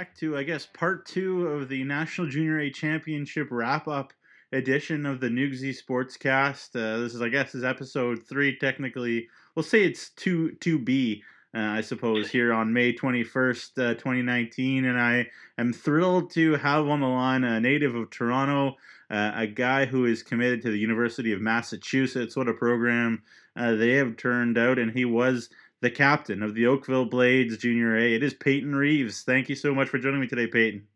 back 0.00 0.14
to, 0.14 0.34
I 0.34 0.44
guess, 0.44 0.64
part 0.64 1.04
two 1.04 1.46
of 1.46 1.68
the 1.68 1.84
National 1.84 2.26
Junior 2.26 2.58
A 2.60 2.70
Championship 2.70 3.48
wrap 3.50 3.86
up 3.86 4.14
edition 4.50 5.04
of 5.04 5.20
the 5.20 5.28
Newsy 5.28 5.74
Sportscast. 5.74 6.74
Uh, 6.74 7.02
this 7.02 7.14
is, 7.14 7.20
I 7.20 7.28
guess, 7.28 7.54
is 7.54 7.64
episode 7.64 8.26
three. 8.26 8.56
Technically, 8.56 9.28
we'll 9.54 9.62
say 9.62 9.84
it's 9.84 10.08
two 10.08 10.52
two 10.52 10.78
B. 10.78 11.22
Uh, 11.54 11.58
I 11.58 11.82
suppose 11.82 12.30
here 12.32 12.50
on 12.50 12.72
May 12.72 12.94
twenty 12.94 13.22
first, 13.22 13.78
uh, 13.78 13.92
twenty 13.92 14.22
nineteen, 14.22 14.86
and 14.86 14.98
I 14.98 15.26
am 15.58 15.70
thrilled 15.70 16.30
to 16.30 16.54
have 16.54 16.88
on 16.88 17.00
the 17.00 17.06
line 17.06 17.44
a 17.44 17.60
native 17.60 17.94
of 17.94 18.08
Toronto, 18.08 18.78
uh, 19.10 19.32
a 19.34 19.46
guy 19.46 19.84
who 19.84 20.06
is 20.06 20.22
committed 20.22 20.62
to 20.62 20.70
the 20.70 20.78
University 20.78 21.34
of 21.34 21.42
Massachusetts. 21.42 22.36
What 22.36 22.48
a 22.48 22.54
program 22.54 23.20
uh, 23.54 23.74
they 23.74 23.96
have 23.96 24.16
turned 24.16 24.56
out, 24.56 24.78
and 24.78 24.92
he 24.92 25.04
was 25.04 25.50
the 25.80 25.90
captain 25.90 26.42
of 26.42 26.54
the 26.54 26.66
Oakville 26.66 27.06
Blades 27.06 27.56
Junior 27.56 27.96
A. 27.96 28.14
It 28.14 28.22
is 28.22 28.34
Peyton 28.34 28.74
Reeves. 28.74 29.22
Thank 29.22 29.48
you 29.48 29.54
so 29.54 29.74
much 29.74 29.88
for 29.88 29.98
joining 29.98 30.20
me 30.20 30.26
today, 30.26 30.46
Peyton. 30.46 30.86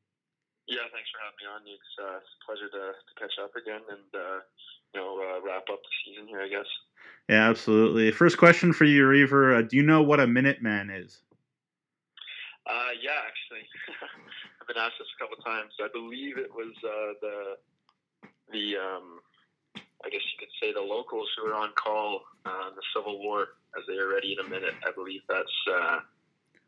Yeah, 0.69 0.85
thanks 0.93 1.09
for 1.11 1.21
having 1.25 1.41
me 1.41 1.47
on. 1.49 1.61
It's, 1.65 1.93
uh, 2.01 2.17
it's 2.19 2.29
a 2.29 2.45
pleasure 2.45 2.69
to, 2.69 2.93
to 2.93 3.13
catch 3.19 3.33
up 3.43 3.57
again 3.57 3.81
and 3.89 4.09
uh, 4.15 4.41
you 4.95 5.01
know 5.01 5.21
uh, 5.21 5.45
wrap 5.45 5.65
up 5.73 5.81
the 5.81 5.95
season 6.05 6.29
here, 6.29 6.41
I 6.41 6.49
guess. 6.49 6.69
Yeah, 7.29 7.49
absolutely. 7.49 8.11
First 8.11 8.37
question 8.37 8.73
for 8.73 8.85
you, 8.85 9.07
Reaver. 9.07 9.57
Uh, 9.57 9.63
do 9.63 9.77
you 9.77 9.83
know 9.83 10.03
what 10.03 10.21
a 10.21 10.27
Minuteman 10.27 11.05
is? 11.05 11.21
Uh, 12.67 12.97
yeah, 13.03 13.21
actually, 13.25 13.65
I've 14.61 14.69
been 14.69 14.77
asked 14.77 14.97
this 14.99 15.09
a 15.17 15.23
couple 15.23 15.37
of 15.39 15.45
times. 15.45 15.73
I 15.81 15.89
believe 15.93 16.39
it 16.39 16.53
was 16.53 16.73
uh, 16.85 17.13
the 17.21 17.37
the 18.53 18.77
um, 18.77 19.21
I 20.05 20.09
guess 20.11 20.21
you 20.33 20.39
could 20.39 20.53
say 20.61 20.73
the 20.73 20.81
locals 20.81 21.29
who 21.37 21.49
were 21.49 21.55
on 21.55 21.73
call 21.77 22.23
uh, 22.45 22.69
in 22.69 22.77
the 22.77 22.85
Civil 22.95 23.19
War 23.21 23.49
as 23.79 23.85
they 23.87 23.99
are 23.99 24.09
ready 24.09 24.37
in 24.39 24.45
a 24.45 24.49
minute. 24.49 24.75
I 24.87 24.93
believe 24.93 25.21
that's 25.29 25.57
uh, 25.71 25.99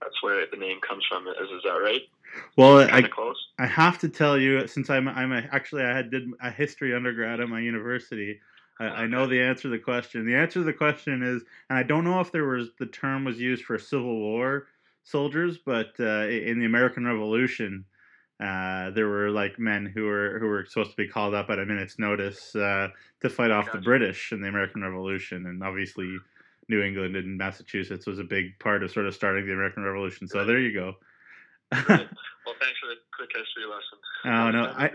that's 0.00 0.22
where 0.22 0.44
the 0.50 0.56
name 0.56 0.78
comes 0.86 1.04
from. 1.08 1.26
Is 1.28 1.34
is 1.36 1.62
that 1.64 1.70
right? 1.70 2.02
Well, 2.56 2.78
I, 2.78 3.08
I 3.58 3.66
have 3.66 3.98
to 4.00 4.08
tell 4.08 4.38
you, 4.38 4.66
since 4.66 4.90
I'm 4.90 5.08
I'm 5.08 5.32
a, 5.32 5.42
actually 5.52 5.84
I 5.84 5.94
had 5.94 6.10
did 6.10 6.28
a 6.42 6.50
history 6.50 6.94
undergrad 6.94 7.40
at 7.40 7.48
my 7.48 7.60
university. 7.60 8.40
I, 8.78 8.86
okay. 8.86 8.94
I 8.94 9.06
know 9.06 9.26
the 9.26 9.40
answer 9.40 9.62
to 9.62 9.68
the 9.68 9.78
question. 9.78 10.26
The 10.26 10.34
answer 10.34 10.60
to 10.60 10.64
the 10.64 10.72
question 10.72 11.22
is, 11.22 11.42
and 11.70 11.78
I 11.78 11.82
don't 11.82 12.04
know 12.04 12.20
if 12.20 12.32
there 12.32 12.44
was 12.44 12.68
the 12.78 12.86
term 12.86 13.24
was 13.24 13.38
used 13.38 13.64
for 13.64 13.78
Civil 13.78 14.18
War 14.18 14.66
soldiers, 15.04 15.58
but 15.64 15.92
uh, 16.00 16.26
in 16.26 16.58
the 16.58 16.66
American 16.66 17.06
Revolution, 17.06 17.84
uh, 18.42 18.90
there 18.90 19.08
were 19.08 19.30
like 19.30 19.58
men 19.58 19.86
who 19.86 20.04
were 20.04 20.38
who 20.38 20.46
were 20.46 20.66
supposed 20.66 20.90
to 20.90 20.96
be 20.96 21.08
called 21.08 21.34
up 21.34 21.48
at 21.48 21.58
a 21.58 21.64
minute's 21.64 21.98
notice 21.98 22.54
uh, 22.54 22.88
to 23.22 23.30
fight 23.30 23.50
off 23.50 23.66
gotcha. 23.66 23.78
the 23.78 23.84
British 23.84 24.32
in 24.32 24.42
the 24.42 24.48
American 24.48 24.82
Revolution, 24.82 25.46
and 25.46 25.62
obviously 25.62 26.18
New 26.68 26.82
England 26.82 27.16
and 27.16 27.38
Massachusetts 27.38 28.06
was 28.06 28.18
a 28.18 28.24
big 28.24 28.58
part 28.58 28.82
of 28.82 28.90
sort 28.90 29.06
of 29.06 29.14
starting 29.14 29.46
the 29.46 29.52
American 29.52 29.84
Revolution. 29.84 30.26
So 30.26 30.44
there 30.44 30.60
you 30.60 30.72
go. 30.72 30.94
right. 31.88 32.08
Well, 32.46 32.54
thanks 32.60 32.78
for 32.78 32.86
the 32.86 32.94
quick 33.16 33.30
history 33.34 33.64
lesson. 33.64 33.98
Oh 34.24 34.50
no, 34.52 34.72
I, 34.78 34.92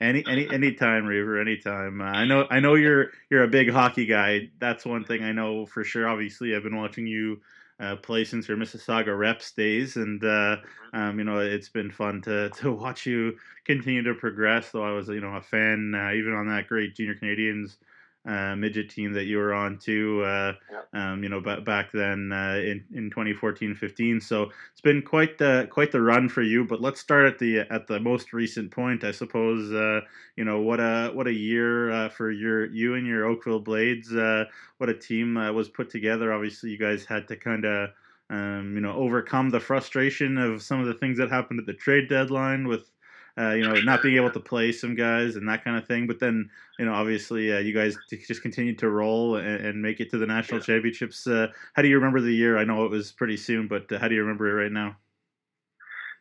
any 0.00 0.24
any 0.28 0.48
any 0.54 0.72
time, 0.72 1.04
Reaver, 1.04 1.40
anytime. 1.40 2.00
Uh, 2.00 2.04
I 2.04 2.24
know 2.24 2.46
I 2.48 2.60
know 2.60 2.76
you're 2.76 3.08
you're 3.28 3.42
a 3.42 3.48
big 3.48 3.70
hockey 3.70 4.06
guy. 4.06 4.50
That's 4.60 4.86
one 4.86 5.02
thing 5.04 5.24
I 5.24 5.32
know 5.32 5.66
for 5.66 5.82
sure. 5.82 6.06
Obviously, 6.06 6.54
I've 6.54 6.62
been 6.62 6.76
watching 6.76 7.08
you 7.08 7.40
uh, 7.80 7.96
play 7.96 8.24
since 8.24 8.46
your 8.46 8.56
Mississauga 8.56 9.18
reps 9.18 9.50
days, 9.52 9.96
and 9.96 10.22
uh, 10.22 10.26
mm-hmm. 10.26 10.96
um, 10.96 11.18
you 11.18 11.24
know 11.24 11.38
it's 11.38 11.70
been 11.70 11.90
fun 11.90 12.22
to 12.22 12.50
to 12.58 12.72
watch 12.72 13.04
you 13.04 13.36
continue 13.64 14.04
to 14.04 14.14
progress. 14.14 14.70
Though 14.70 14.84
I 14.84 14.92
was 14.92 15.08
you 15.08 15.20
know 15.20 15.34
a 15.34 15.42
fan 15.42 15.92
uh, 15.94 16.12
even 16.12 16.34
on 16.34 16.48
that 16.48 16.68
great 16.68 16.94
junior 16.94 17.16
Canadians 17.16 17.78
uh, 18.26 18.56
midget 18.56 18.88
team 18.88 19.12
that 19.12 19.24
you 19.24 19.36
were 19.36 19.52
on 19.52 19.78
too, 19.78 20.22
uh, 20.24 20.54
um, 20.94 21.22
you 21.22 21.28
know, 21.28 21.40
b- 21.40 21.60
back 21.60 21.92
then 21.92 22.32
uh, 22.32 22.56
in, 22.56 22.84
in 22.94 23.10
2014-15. 23.10 24.22
So 24.22 24.50
it's 24.72 24.80
been 24.80 25.02
quite 25.02 25.36
the 25.36 25.68
quite 25.70 25.92
the 25.92 26.00
run 26.00 26.28
for 26.28 26.42
you. 26.42 26.64
But 26.64 26.80
let's 26.80 27.00
start 27.00 27.26
at 27.26 27.38
the 27.38 27.60
at 27.70 27.86
the 27.86 28.00
most 28.00 28.32
recent 28.32 28.70
point, 28.70 29.04
I 29.04 29.10
suppose. 29.10 29.72
Uh, 29.72 30.00
you 30.36 30.44
know, 30.44 30.60
what 30.60 30.80
a 30.80 31.10
what 31.12 31.26
a 31.26 31.32
year 31.32 31.90
uh, 31.90 32.08
for 32.08 32.30
your 32.30 32.66
you 32.66 32.94
and 32.94 33.06
your 33.06 33.26
Oakville 33.26 33.60
Blades. 33.60 34.14
Uh, 34.14 34.44
what 34.78 34.88
a 34.88 34.94
team 34.94 35.34
was 35.54 35.68
put 35.68 35.90
together. 35.90 36.32
Obviously, 36.32 36.70
you 36.70 36.78
guys 36.78 37.04
had 37.04 37.28
to 37.28 37.36
kind 37.36 37.64
of. 37.64 37.90
Um, 38.30 38.72
you 38.74 38.80
know, 38.80 38.94
overcome 38.94 39.50
the 39.50 39.60
frustration 39.60 40.38
of 40.38 40.62
some 40.62 40.80
of 40.80 40.86
the 40.86 40.94
things 40.94 41.18
that 41.18 41.28
happened 41.28 41.60
at 41.60 41.66
the 41.66 41.74
trade 41.74 42.08
deadline 42.08 42.66
with 42.66 42.90
uh, 43.36 43.50
you 43.50 43.64
know, 43.64 43.74
not 43.80 44.00
being 44.00 44.16
able 44.16 44.30
to 44.30 44.40
play 44.40 44.70
some 44.70 44.94
guys 44.94 45.34
and 45.34 45.48
that 45.48 45.64
kind 45.64 45.76
of 45.76 45.86
thing. 45.86 46.06
But 46.06 46.20
then, 46.20 46.48
you 46.78 46.84
know, 46.84 46.92
obviously, 46.92 47.52
uh, 47.52 47.58
you 47.58 47.74
guys 47.74 47.96
just 48.10 48.42
continued 48.42 48.78
to 48.78 48.90
roll 48.90 49.36
and, 49.36 49.66
and 49.66 49.82
make 49.82 50.00
it 50.00 50.10
to 50.10 50.18
the 50.18 50.26
national 50.26 50.60
yeah. 50.60 50.66
championships. 50.66 51.26
Uh, 51.26 51.48
how 51.72 51.82
do 51.82 51.88
you 51.88 51.96
remember 51.96 52.20
the 52.20 52.32
year? 52.32 52.56
I 52.56 52.64
know 52.64 52.84
it 52.84 52.90
was 52.90 53.10
pretty 53.12 53.36
soon, 53.36 53.66
but 53.66 53.90
uh, 53.90 53.98
how 53.98 54.08
do 54.08 54.14
you 54.14 54.20
remember 54.22 54.48
it 54.48 54.62
right 54.62 54.72
now? 54.72 54.96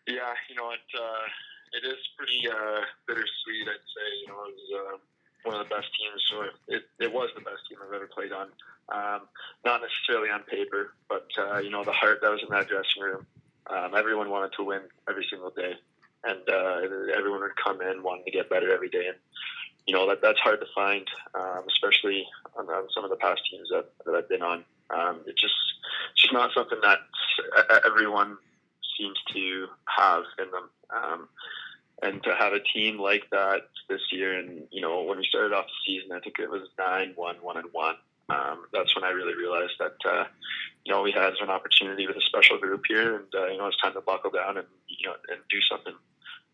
Yeah, 0.07 0.33
you 0.49 0.55
know, 0.55 0.71
it 0.71 0.99
uh, 0.99 1.27
it 1.73 1.87
is 1.87 1.99
pretty 2.17 2.41
uh, 2.49 2.81
bittersweet. 3.07 3.67
I'd 3.67 3.87
say, 3.93 4.07
you 4.21 4.27
know, 4.27 4.43
it 4.47 4.55
was 4.57 4.99
one 5.43 5.55
of 5.55 5.69
the 5.69 5.75
best 5.75 5.87
teams, 5.95 6.23
or 6.35 6.45
it, 6.75 6.83
it 6.99 7.13
was 7.13 7.29
the 7.35 7.41
best 7.41 7.61
team 7.69 7.77
I've 7.85 7.93
ever 7.93 8.07
played 8.07 8.31
on. 8.31 8.47
Um, 8.89 9.21
not 9.63 9.81
necessarily 9.81 10.29
on 10.29 10.41
paper, 10.43 10.93
but 11.07 11.27
you 11.63 11.69
know, 11.69 11.83
the 11.83 11.93
heart 11.93 12.19
that 12.21 12.31
was 12.31 12.41
in 12.41 12.49
that 12.49 12.67
dressing 12.67 13.01
room. 13.01 13.25
Um, 13.67 13.95
everyone 13.95 14.29
wanted 14.29 14.51
to 14.57 14.63
win 14.63 14.81
every 15.07 15.25
single 15.29 15.51
day 15.51 15.75
and 16.23 16.41
uh, 16.49 16.81
everyone 17.15 17.41
would 17.41 17.55
come 17.55 17.81
in 17.81 18.03
wanting 18.03 18.25
to 18.25 18.31
get 18.31 18.49
better 18.49 18.73
every 18.73 18.89
day. 18.89 19.07
And 19.07 19.17
you 19.87 19.93
know 19.93 20.07
that 20.07 20.21
that's 20.21 20.39
hard 20.39 20.59
to 20.61 20.67
find, 20.73 21.05
um, 21.35 21.63
especially 21.67 22.25
on, 22.57 22.65
on, 22.67 22.87
some 22.93 23.03
of 23.03 23.09
the 23.09 23.17
past 23.17 23.41
teams 23.49 23.69
that, 23.69 23.89
that 24.05 24.15
I've 24.15 24.29
been 24.29 24.41
on. 24.41 24.63
Um, 24.89 25.21
it 25.25 25.35
just 25.37 25.53
it's 26.13 26.21
just 26.21 26.33
not 26.33 26.51
something 26.53 26.79
that 26.81 26.99
everyone 27.85 28.37
seems 28.97 29.17
to 29.33 29.67
have 29.97 30.23
in 30.39 30.51
them. 30.51 30.69
Um, 30.89 31.27
and 32.01 32.21
to 32.23 32.35
have 32.35 32.53
a 32.53 32.59
team 32.59 32.99
like 32.99 33.23
that 33.31 33.69
this 33.89 34.01
year, 34.11 34.37
and 34.37 34.63
you 34.71 34.81
know, 34.81 35.03
when 35.03 35.17
we 35.17 35.25
started 35.25 35.53
off 35.53 35.65
the 35.65 35.93
season, 35.93 36.11
I 36.11 36.19
think 36.19 36.39
it 36.39 36.49
was 36.49 36.67
nine 36.77 37.13
one 37.15 37.35
one 37.41 37.57
and 37.57 37.67
one. 37.71 37.95
Um, 38.29 38.65
that's 38.73 38.95
when 38.95 39.03
I 39.03 39.09
really 39.09 39.35
realized 39.35 39.73
that 39.79 39.95
uh, 40.05 40.25
you 40.85 40.93
know 40.93 41.01
we 41.01 41.11
had 41.11 41.33
an 41.41 41.49
opportunity 41.49 42.07
with 42.07 42.17
a 42.17 42.21
special 42.21 42.57
group 42.57 42.83
here, 42.87 43.17
and 43.17 43.35
uh, 43.35 43.47
you 43.47 43.57
know 43.57 43.67
it's 43.67 43.77
time 43.77 43.93
to 43.93 44.01
buckle 44.01 44.31
down 44.31 44.57
and 44.57 44.67
you 44.87 45.07
know 45.07 45.15
and 45.29 45.39
do 45.49 45.59
something 45.69 45.93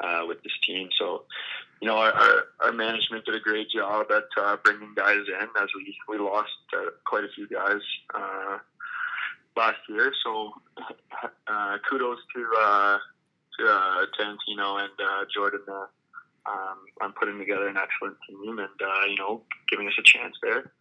uh, 0.02 0.24
with 0.28 0.42
this 0.44 0.54
team. 0.66 0.90
So, 0.98 1.24
you 1.82 1.88
know, 1.88 1.98
our, 1.98 2.12
our, 2.12 2.44
our 2.66 2.72
management 2.72 3.26
did 3.26 3.36
a 3.36 3.40
great 3.40 3.70
job 3.70 4.08
at 4.12 4.26
uh, 4.42 4.58
bringing 4.64 4.94
guys 4.96 5.24
in 5.28 5.48
as 5.62 5.70
we, 5.76 5.96
we 6.08 6.18
lost 6.18 6.50
uh, 6.76 6.92
quite 7.06 7.24
a 7.24 7.30
few 7.36 7.48
guys 7.48 7.82
uh, 8.14 8.58
last 9.56 9.80
year. 9.88 10.12
So, 10.24 10.54
uh, 11.48 11.78
kudos 11.90 12.20
to, 12.36 12.48
uh, 12.60 12.98
to 13.60 13.68
uh, 13.68 14.06
Tarantino 14.18 14.82
and 14.82 14.94
uh, 15.00 15.26
Jordan 15.34 15.62
uh, 15.68 15.86
um, 16.46 16.78
on 17.02 17.14
putting 17.14 17.38
together 17.38 17.68
an 17.68 17.78
excellent 17.78 18.18
team 18.28 18.60
and, 18.60 18.82
uh, 18.82 19.06
you 19.08 19.18
know, 19.18 19.42
giving 19.70 19.88
us 19.88 19.94
a 20.00 20.04
chance 20.04 20.36
there. 20.42 20.72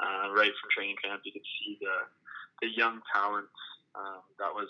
Uh, 0.00 0.30
right 0.30 0.52
from 0.60 0.70
training 0.70 0.94
camp, 1.02 1.20
you 1.24 1.32
could 1.32 1.42
see 1.58 1.76
the, 1.80 2.06
the 2.62 2.68
young 2.76 3.00
talent 3.12 3.50
um, 3.96 4.22
that 4.38 4.54
was 4.54 4.68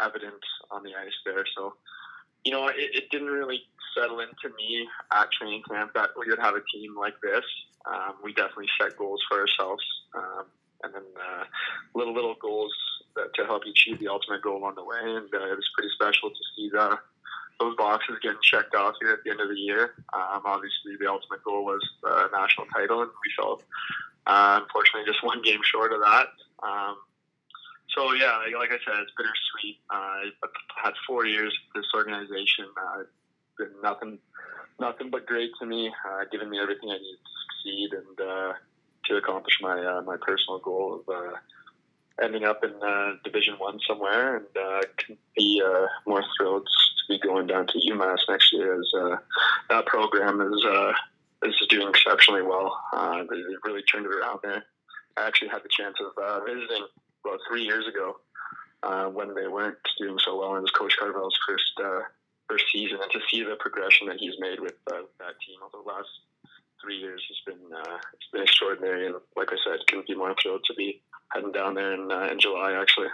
evident 0.00 0.38
on 0.70 0.84
the 0.84 0.94
ice 0.94 1.18
there. 1.26 1.44
So, 1.56 1.74
you 2.44 2.52
know, 2.52 2.68
it, 2.68 2.76
it 2.94 3.10
didn't 3.10 3.28
really 3.28 3.62
settle 3.96 4.20
into 4.20 4.54
me 4.56 4.86
at 5.12 5.30
training 5.32 5.62
camp 5.68 5.92
that 5.94 6.10
we 6.18 6.28
would 6.28 6.38
have 6.38 6.54
a 6.54 6.62
team 6.72 6.96
like 6.96 7.14
this. 7.22 7.44
Um, 7.86 8.14
we 8.22 8.32
definitely 8.32 8.68
set 8.80 8.96
goals 8.96 9.20
for 9.28 9.40
ourselves, 9.40 9.82
um, 10.14 10.44
and 10.84 10.94
then 10.94 11.02
uh, 11.16 11.44
little 11.94 12.14
little 12.14 12.36
goals 12.40 12.72
that, 13.16 13.32
to 13.34 13.44
help 13.46 13.64
you 13.64 13.72
achieve 13.72 13.98
the 13.98 14.08
ultimate 14.08 14.42
goal 14.42 14.64
on 14.64 14.74
the 14.74 14.84
way. 14.84 15.00
And 15.02 15.32
uh, 15.32 15.50
it 15.50 15.56
was 15.56 15.68
pretty 15.74 15.90
special 15.94 16.30
to 16.30 16.42
see 16.56 16.70
the 16.70 16.98
those 17.58 17.76
boxes 17.76 18.16
getting 18.22 18.38
checked 18.42 18.74
off 18.74 18.94
here 19.00 19.12
at 19.12 19.22
the 19.22 19.30
end 19.30 19.40
of 19.40 19.48
the 19.48 19.54
year. 19.54 19.92
Um, 20.14 20.42
obviously, 20.44 20.96
the 20.98 21.10
ultimate 21.10 21.44
goal 21.44 21.64
was 21.64 21.86
the 22.02 22.28
national 22.32 22.66
title, 22.74 23.02
and 23.02 23.10
we 23.10 23.32
felt 23.36 23.62
uh, 24.26 24.60
unfortunately 24.62 25.10
just 25.10 25.24
one 25.24 25.42
game 25.42 25.60
short 25.62 25.92
of 25.92 26.00
that. 26.00 26.28
Um, 26.62 26.96
so 27.94 28.12
yeah, 28.14 28.38
like, 28.58 28.70
I 28.70 28.78
said, 28.84 29.00
it's 29.00 29.12
bittersweet. 29.16 29.78
Uh, 29.90 30.30
I've 30.44 30.84
had 30.84 30.94
four 31.06 31.26
years 31.26 31.56
with 31.74 31.82
this 31.82 31.90
organization. 31.94 32.66
Uh, 32.76 33.02
been 33.58 33.68
nothing, 33.82 34.18
nothing 34.78 35.10
but 35.10 35.26
great 35.26 35.50
to 35.60 35.66
me. 35.66 35.92
Uh, 36.08 36.24
given 36.30 36.50
me 36.50 36.58
everything 36.58 36.90
I 36.90 36.98
need 36.98 37.16
to 37.16 37.32
succeed 37.46 37.92
and 37.92 38.28
uh, 38.28 38.52
to 39.06 39.16
accomplish 39.16 39.58
my 39.60 39.84
uh, 39.84 40.02
my 40.02 40.16
personal 40.16 40.58
goal 40.60 41.00
of 41.00 41.14
uh, 41.14 41.36
ending 42.22 42.44
up 42.44 42.64
in 42.64 42.72
uh, 42.82 43.14
Division 43.24 43.54
One 43.58 43.78
somewhere, 43.86 44.36
and 44.36 44.46
uh, 44.56 44.80
can 44.96 45.16
be 45.36 45.62
uh, 45.64 45.86
more 46.06 46.24
thrilled 46.36 46.66
to 46.66 47.12
be 47.12 47.18
going 47.18 47.46
down 47.46 47.66
to 47.66 47.80
UMass 47.90 48.18
next 48.28 48.52
year. 48.52 48.80
As 48.80 48.92
uh, 48.98 49.16
that 49.68 49.86
program 49.86 50.40
is 50.40 50.64
uh, 50.64 50.92
is 51.44 51.54
doing 51.68 51.88
exceptionally 51.88 52.42
well. 52.42 52.78
Uh, 52.92 53.24
they 53.30 53.42
really 53.64 53.82
turned 53.82 54.06
it 54.06 54.12
around 54.12 54.40
there. 54.42 54.64
I 55.16 55.26
actually 55.26 55.48
had 55.48 55.62
the 55.62 55.68
chance 55.68 55.96
of 56.00 56.22
uh, 56.22 56.44
visiting 56.44 56.86
about 57.24 57.40
three 57.48 57.62
years 57.62 57.86
ago 57.86 58.16
uh, 58.82 59.06
when 59.06 59.34
they 59.34 59.48
weren't 59.48 59.78
doing 59.98 60.18
so 60.24 60.38
well. 60.38 60.56
It 60.56 60.62
was 60.62 60.70
Coach 60.70 60.96
Carvel's 60.98 61.38
first 61.46 61.72
uh, 61.82 62.00
first 62.48 62.64
season, 62.72 62.98
and 63.02 63.10
to 63.12 63.20
see 63.30 63.42
the 63.42 63.56
progression 63.56 64.06
that 64.08 64.16
he's 64.18 64.34
made 64.38 64.60
with 64.60 64.74
uh, 64.92 65.02
that 65.18 65.40
team 65.46 65.58
over 65.62 65.82
the 65.82 65.88
last 65.88 66.08
three 66.82 66.96
years 66.96 67.22
has 67.28 67.54
been 67.54 67.64
uh, 67.72 67.98
it's 68.14 68.30
been 68.32 68.42
extraordinary. 68.42 69.06
And 69.06 69.16
like 69.36 69.52
I 69.52 69.56
said, 69.64 69.86
couldn't 69.88 70.06
be 70.06 70.14
more 70.14 70.34
thrilled 70.40 70.64
to 70.64 70.74
be 70.74 71.02
heading 71.32 71.52
down 71.52 71.74
there 71.74 71.92
in 71.92 72.10
uh, 72.10 72.28
in 72.30 72.38
July 72.38 72.72
actually. 72.80 73.08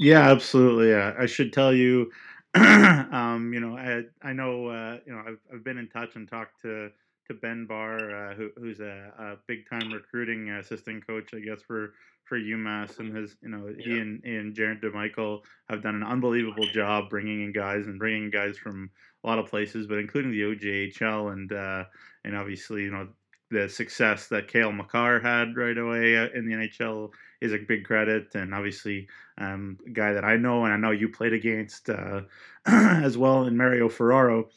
Yeah, 0.00 0.30
absolutely. 0.30 0.90
Yeah. 0.90 1.14
I 1.18 1.24
should 1.24 1.54
tell 1.54 1.72
you 1.72 2.10
um, 2.54 3.50
you 3.52 3.60
know, 3.60 3.76
I 3.76 4.04
I 4.26 4.32
know 4.32 4.68
uh, 4.68 4.98
you 5.04 5.12
know 5.12 5.22
I've 5.26 5.38
I've 5.52 5.64
been 5.64 5.78
in 5.78 5.88
touch 5.88 6.16
and 6.16 6.28
talked 6.28 6.62
to 6.62 6.90
to 7.28 7.34
Ben 7.34 7.66
Barr, 7.66 8.30
uh, 8.30 8.34
who, 8.34 8.50
who's 8.56 8.80
a, 8.80 9.12
a 9.18 9.36
big 9.46 9.68
time 9.68 9.92
recruiting 9.92 10.50
assistant 10.50 11.06
coach, 11.06 11.30
I 11.34 11.40
guess 11.40 11.62
for 11.62 11.94
for 12.24 12.38
UMass, 12.38 12.98
and 12.98 13.16
his 13.16 13.36
you 13.42 13.48
know 13.48 13.72
he 13.78 13.98
and, 13.98 14.22
and 14.24 14.54
Jared 14.54 14.82
DeMichiel 14.82 15.42
have 15.68 15.82
done 15.82 15.94
an 15.94 16.02
unbelievable 16.02 16.66
job 16.66 17.08
bringing 17.08 17.42
in 17.42 17.52
guys 17.52 17.86
and 17.86 17.98
bringing 17.98 18.30
guys 18.30 18.58
from 18.58 18.90
a 19.24 19.26
lot 19.26 19.38
of 19.38 19.46
places, 19.46 19.86
but 19.86 19.98
including 19.98 20.32
the 20.32 20.42
OJHL 20.42 21.32
and 21.32 21.52
uh, 21.52 21.84
and 22.24 22.36
obviously 22.36 22.82
you 22.82 22.90
know 22.90 23.08
the 23.50 23.68
success 23.68 24.26
that 24.28 24.48
Cale 24.48 24.72
Makar 24.72 25.20
had 25.20 25.56
right 25.56 25.78
away 25.78 26.16
uh, 26.16 26.28
in 26.34 26.46
the 26.46 26.54
NHL 26.54 27.10
is 27.40 27.52
a 27.52 27.58
big 27.58 27.84
credit, 27.84 28.34
and 28.34 28.52
obviously 28.52 29.08
um, 29.38 29.78
a 29.86 29.90
guy 29.90 30.12
that 30.12 30.24
I 30.24 30.36
know 30.36 30.64
and 30.64 30.72
I 30.72 30.76
know 30.76 30.90
you 30.90 31.08
played 31.08 31.32
against 31.32 31.88
uh, 31.88 32.22
as 32.66 33.16
well 33.16 33.46
in 33.46 33.56
Mario 33.56 33.88
Ferraro. 33.88 34.48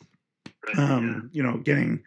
Um, 0.78 1.30
you 1.32 1.42
know, 1.42 1.58
getting 1.58 2.04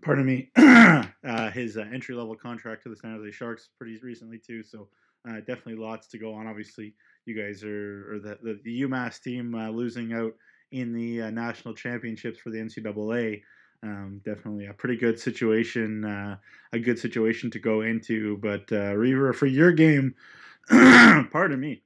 pardon 0.00 0.24
me, 0.24 0.50
uh, 0.56 1.50
his 1.50 1.76
uh, 1.76 1.84
entry 1.92 2.14
level 2.14 2.34
contract 2.34 2.82
to 2.84 2.88
the 2.88 2.96
San 2.96 3.14
Jose 3.16 3.30
Sharks 3.32 3.68
pretty 3.76 3.98
recently 4.02 4.38
too. 4.38 4.62
So 4.62 4.88
uh, 5.28 5.38
definitely 5.38 5.76
lots 5.76 6.08
to 6.08 6.18
go 6.18 6.32
on. 6.32 6.46
Obviously, 6.46 6.94
you 7.26 7.36
guys 7.36 7.62
are 7.62 8.14
or 8.14 8.18
the 8.18 8.38
the, 8.42 8.60
the 8.64 8.82
UMass 8.82 9.20
team 9.20 9.54
uh, 9.54 9.70
losing 9.70 10.12
out 10.12 10.32
in 10.70 10.92
the 10.94 11.22
uh, 11.22 11.30
national 11.30 11.74
championships 11.74 12.38
for 12.38 12.50
the 12.50 12.58
NCAA. 12.58 13.42
Um, 13.84 14.20
definitely 14.24 14.66
a 14.66 14.72
pretty 14.72 14.96
good 14.96 15.18
situation, 15.18 16.04
uh, 16.04 16.36
a 16.72 16.78
good 16.78 16.98
situation 16.98 17.50
to 17.50 17.58
go 17.58 17.80
into. 17.80 18.36
But 18.38 18.70
Reaver, 18.70 19.32
for 19.32 19.46
your 19.46 19.72
game, 19.72 20.14
pardon 20.68 21.58
me, 21.58 21.82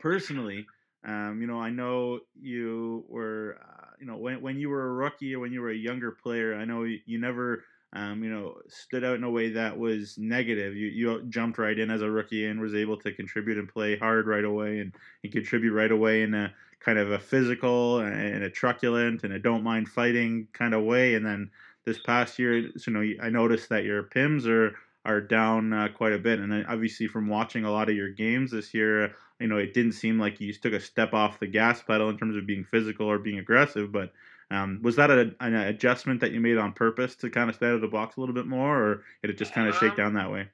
personally, 0.00 0.66
um, 1.06 1.40
you 1.40 1.46
know, 1.46 1.58
I 1.58 1.70
know 1.70 2.20
you 2.38 3.04
were 3.08 3.58
you 3.98 4.06
know, 4.06 4.16
when 4.16 4.40
when 4.40 4.58
you 4.58 4.68
were 4.68 4.86
a 4.86 4.92
rookie 4.92 5.34
or 5.34 5.40
when 5.40 5.52
you 5.52 5.60
were 5.60 5.70
a 5.70 5.76
younger 5.76 6.12
player, 6.12 6.54
I 6.54 6.64
know 6.64 6.84
you, 6.84 6.98
you 7.06 7.18
never, 7.18 7.64
um, 7.92 8.22
you 8.22 8.30
know, 8.30 8.56
stood 8.68 9.04
out 9.04 9.16
in 9.16 9.24
a 9.24 9.30
way 9.30 9.50
that 9.50 9.78
was 9.78 10.18
negative. 10.18 10.74
You 10.76 10.88
you 10.88 11.22
jumped 11.28 11.58
right 11.58 11.78
in 11.78 11.90
as 11.90 12.02
a 12.02 12.10
rookie 12.10 12.46
and 12.46 12.60
was 12.60 12.74
able 12.74 12.98
to 12.98 13.12
contribute 13.12 13.58
and 13.58 13.68
play 13.68 13.96
hard 13.96 14.26
right 14.26 14.44
away 14.44 14.80
and, 14.80 14.94
and 15.22 15.32
contribute 15.32 15.72
right 15.72 15.92
away 15.92 16.22
in 16.22 16.34
a 16.34 16.54
kind 16.80 16.98
of 16.98 17.10
a 17.10 17.18
physical 17.18 18.00
and 18.00 18.42
a 18.42 18.50
truculent 18.50 19.24
and 19.24 19.32
a 19.32 19.38
don't 19.38 19.64
mind 19.64 19.88
fighting 19.88 20.46
kind 20.52 20.74
of 20.74 20.84
way. 20.84 21.14
And 21.14 21.24
then 21.24 21.50
this 21.84 21.98
past 21.98 22.38
year, 22.38 22.58
you 22.58 22.72
know, 22.88 23.04
I 23.22 23.30
noticed 23.30 23.68
that 23.70 23.84
your 23.84 24.02
PIMS 24.04 24.46
are 24.46 24.76
are 25.06 25.20
down 25.20 25.72
uh, 25.72 25.88
quite 25.96 26.12
a 26.12 26.18
bit. 26.18 26.40
And 26.40 26.66
obviously, 26.66 27.06
from 27.06 27.28
watching 27.28 27.64
a 27.64 27.70
lot 27.70 27.88
of 27.88 27.96
your 27.96 28.10
games 28.10 28.50
this 28.50 28.74
year, 28.74 29.14
you 29.40 29.46
know, 29.46 29.56
it 29.56 29.72
didn't 29.72 29.92
seem 29.92 30.18
like 30.18 30.40
you 30.40 30.52
took 30.52 30.72
a 30.72 30.80
step 30.80 31.14
off 31.14 31.40
the 31.40 31.46
gas 31.46 31.82
pedal 31.82 32.10
in 32.10 32.18
terms 32.18 32.36
of 32.36 32.46
being 32.46 32.64
physical 32.64 33.06
or 33.06 33.18
being 33.18 33.38
aggressive. 33.38 33.92
But 33.92 34.12
um, 34.50 34.80
was 34.82 34.96
that 34.96 35.10
a, 35.10 35.34
an 35.40 35.54
adjustment 35.54 36.20
that 36.20 36.32
you 36.32 36.40
made 36.40 36.58
on 36.58 36.72
purpose 36.72 37.14
to 37.16 37.30
kind 37.30 37.48
of 37.48 37.56
stay 37.56 37.66
out 37.66 37.74
of 37.74 37.80
the 37.80 37.88
box 37.88 38.16
a 38.16 38.20
little 38.20 38.34
bit 38.34 38.46
more, 38.46 38.76
or 38.76 39.02
did 39.22 39.30
it 39.30 39.38
just 39.38 39.52
kind 39.52 39.68
of 39.68 39.74
shake 39.76 39.92
um, 39.92 39.96
down 39.96 40.14
that 40.14 40.30
way? 40.30 40.48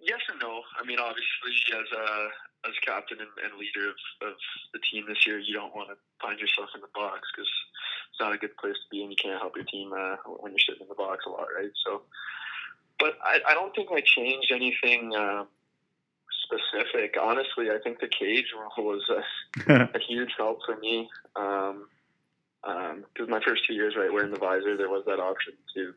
Yes 0.00 0.20
and 0.30 0.38
no. 0.40 0.62
I 0.80 0.86
mean, 0.86 0.98
obviously, 0.98 1.52
as 1.72 1.90
a 1.92 2.28
as 2.68 2.74
captain 2.84 3.18
and, 3.20 3.30
and 3.46 3.54
leader 3.58 3.90
of, 3.90 3.98
of 4.26 4.34
the 4.72 4.80
team 4.90 5.04
this 5.06 5.26
year, 5.26 5.38
you 5.38 5.54
don't 5.54 5.74
want 5.74 5.88
to 5.88 5.96
find 6.20 6.38
yourself 6.40 6.70
in 6.74 6.80
the 6.80 6.90
box 6.94 7.22
because 7.30 7.50
it's 8.10 8.20
not 8.20 8.34
a 8.34 8.38
good 8.38 8.56
place 8.56 8.74
to 8.74 8.88
be, 8.90 9.02
and 9.02 9.10
you 9.10 9.18
can't 9.18 9.38
help 9.38 9.54
your 9.54 9.66
team 9.66 9.92
uh, 9.92 10.16
when 10.40 10.50
you're 10.52 10.66
sitting 10.66 10.82
in 10.82 10.88
the 10.88 10.98
box 10.98 11.24
a 11.26 11.30
lot, 11.30 11.46
right? 11.54 11.70
So, 11.86 12.02
but 12.98 13.14
I, 13.22 13.38
I 13.48 13.54
don't 13.54 13.74
think 13.74 13.90
I 13.92 14.00
changed 14.00 14.52
anything. 14.52 15.14
Um, 15.14 15.48
specific. 16.46 17.16
Honestly, 17.20 17.70
I 17.70 17.78
think 17.82 18.00
the 18.00 18.08
cage 18.08 18.46
rule 18.54 18.86
was 18.86 19.02
a, 19.68 19.72
a 19.94 19.98
huge 19.98 20.32
help 20.38 20.60
for 20.64 20.76
me. 20.76 21.08
Um, 21.34 21.86
because 22.62 23.26
um, 23.26 23.30
my 23.30 23.40
first 23.46 23.62
two 23.66 23.74
years, 23.74 23.94
right, 23.96 24.12
wearing 24.12 24.32
the 24.32 24.38
visor, 24.38 24.76
there 24.76 24.88
was 24.88 25.04
that 25.06 25.20
option 25.20 25.52
to 25.74 25.94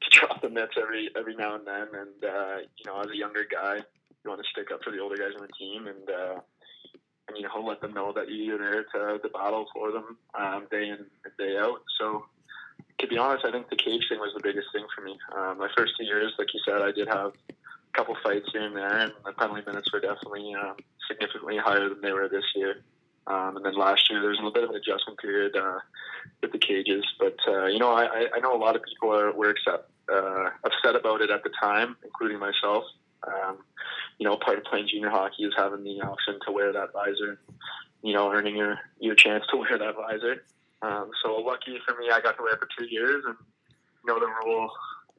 to 0.00 0.10
drop 0.10 0.42
the 0.42 0.48
mitts 0.48 0.74
every 0.80 1.10
every 1.16 1.36
now 1.36 1.54
and 1.54 1.66
then. 1.66 1.86
And 1.94 2.24
uh, 2.24 2.56
you 2.76 2.84
know, 2.86 3.00
as 3.00 3.10
a 3.10 3.16
younger 3.16 3.46
guy, 3.50 3.76
you 3.76 4.30
want 4.30 4.42
to 4.42 4.48
stick 4.50 4.72
up 4.72 4.82
for 4.82 4.90
the 4.90 4.98
older 4.98 5.16
guys 5.16 5.34
on 5.38 5.46
the 5.46 5.52
team, 5.52 5.86
and 5.86 6.10
uh, 6.10 6.40
and 7.28 7.36
you 7.36 7.44
know, 7.44 7.64
let 7.64 7.80
them 7.80 7.94
know 7.94 8.12
that 8.12 8.28
you're 8.28 8.58
there 8.58 8.84
to, 8.84 9.18
to 9.20 9.28
battle 9.28 9.66
for 9.72 9.92
them 9.92 10.16
um, 10.34 10.66
day 10.70 10.88
in 10.88 11.06
and 11.24 11.36
day 11.38 11.56
out. 11.58 11.82
So. 11.98 12.24
To 13.04 13.10
be 13.10 13.18
honest, 13.18 13.44
I 13.44 13.52
think 13.52 13.68
the 13.68 13.76
cage 13.76 14.06
thing 14.08 14.18
was 14.18 14.32
the 14.34 14.40
biggest 14.42 14.68
thing 14.72 14.86
for 14.96 15.02
me. 15.02 15.18
Um, 15.36 15.58
my 15.58 15.68
first 15.76 15.92
two 15.98 16.04
years, 16.04 16.32
like 16.38 16.54
you 16.54 16.60
said, 16.64 16.80
I 16.80 16.90
did 16.90 17.06
have 17.08 17.34
a 17.50 17.52
couple 17.92 18.16
fights 18.22 18.48
here 18.50 18.62
and 18.62 18.74
there, 18.74 18.96
and 18.96 19.12
the 19.26 19.32
penalty 19.32 19.60
minutes 19.66 19.92
were 19.92 20.00
definitely 20.00 20.54
um, 20.54 20.76
significantly 21.06 21.58
higher 21.58 21.90
than 21.90 22.00
they 22.00 22.12
were 22.12 22.30
this 22.30 22.46
year. 22.54 22.76
Um, 23.26 23.58
and 23.58 23.66
then 23.66 23.74
last 23.74 24.08
year 24.08 24.20
there 24.20 24.30
was 24.30 24.38
a 24.38 24.40
little 24.40 24.54
bit 24.54 24.64
of 24.64 24.70
an 24.70 24.76
adjustment 24.76 25.18
period 25.18 25.54
uh, 25.54 25.80
with 26.40 26.52
the 26.52 26.58
cages, 26.58 27.04
but 27.18 27.36
uh, 27.46 27.66
you 27.66 27.78
know 27.78 27.90
I, 27.90 28.26
I 28.34 28.40
know 28.40 28.56
a 28.56 28.62
lot 28.62 28.74
of 28.74 28.82
people 28.82 29.14
are 29.14 29.32
were 29.32 29.50
accept, 29.50 29.90
uh, 30.10 30.48
upset 30.64 30.96
about 30.96 31.20
it 31.20 31.30
at 31.30 31.42
the 31.42 31.50
time, 31.60 31.96
including 32.04 32.38
myself. 32.38 32.84
Um, 33.26 33.58
you 34.18 34.26
know, 34.26 34.38
part 34.38 34.56
of 34.56 34.64
playing 34.64 34.88
junior 34.88 35.10
hockey 35.10 35.44
is 35.44 35.52
having 35.54 35.84
the 35.84 36.00
option 36.00 36.38
to 36.46 36.52
wear 36.52 36.72
that 36.72 36.94
visor, 36.94 37.38
you 38.02 38.14
know, 38.14 38.32
earning 38.32 38.56
your 38.56 38.78
your 38.98 39.14
chance 39.14 39.44
to 39.50 39.56
wear 39.58 39.76
that 39.76 39.94
visor. 39.94 40.42
Um, 40.84 41.10
so 41.22 41.36
lucky 41.36 41.78
for 41.86 41.96
me, 41.98 42.10
I 42.12 42.20
got 42.20 42.36
to 42.36 42.42
wear 42.42 42.54
it 42.54 42.60
for 42.60 42.68
two 42.78 42.86
years, 42.86 43.24
and 43.26 43.36
you 44.04 44.06
know 44.06 44.20
the 44.20 44.26
rule 44.26 44.70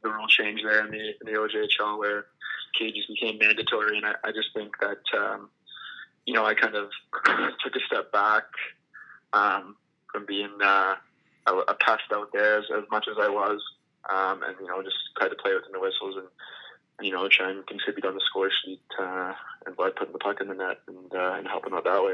the 0.03 0.09
rule 0.09 0.27
change 0.27 0.61
there 0.61 0.85
in 0.85 0.91
the 0.91 0.99
in 0.99 1.25
the 1.25 1.39
OJHL 1.39 1.97
where 1.97 2.25
cages 2.77 3.05
became 3.07 3.39
mandatory, 3.39 3.97
and 3.97 4.05
I, 4.05 4.13
I 4.23 4.31
just 4.31 4.49
think 4.53 4.73
that 4.79 5.01
um, 5.17 5.49
you 6.25 6.33
know 6.35 6.45
I 6.45 6.53
kind 6.53 6.75
of 6.75 6.89
took 7.63 7.75
a 7.75 7.85
step 7.87 8.11
back 8.11 8.43
um, 9.33 9.75
from 10.11 10.27
being 10.27 10.51
uh, 10.61 10.95
a, 11.47 11.53
a 11.53 11.73
pest 11.73 12.03
out 12.13 12.29
there 12.31 12.59
as, 12.59 12.65
as 12.75 12.83
much 12.91 13.07
as 13.09 13.17
I 13.19 13.29
was, 13.29 13.59
um, 14.13 14.43
and 14.43 14.55
you 14.61 14.67
know 14.67 14.83
just 14.83 14.97
try 15.17 15.29
to 15.29 15.35
play 15.35 15.53
within 15.55 15.71
the 15.71 15.79
whistles 15.79 16.15
and 16.17 16.27
you 17.01 17.11
know 17.11 17.27
try 17.27 17.49
and 17.49 17.65
contribute 17.65 18.05
on 18.05 18.13
the 18.13 18.21
score 18.29 18.51
sheet 18.63 18.81
uh, 18.99 19.33
and 19.65 19.75
by 19.75 19.89
putting 19.89 20.13
the 20.13 20.19
puck 20.19 20.41
in 20.41 20.47
the 20.47 20.53
net 20.53 20.77
and 20.87 21.11
uh, 21.11 21.33
and 21.37 21.47
helping 21.47 21.73
out 21.73 21.85
that 21.85 22.03
way. 22.03 22.13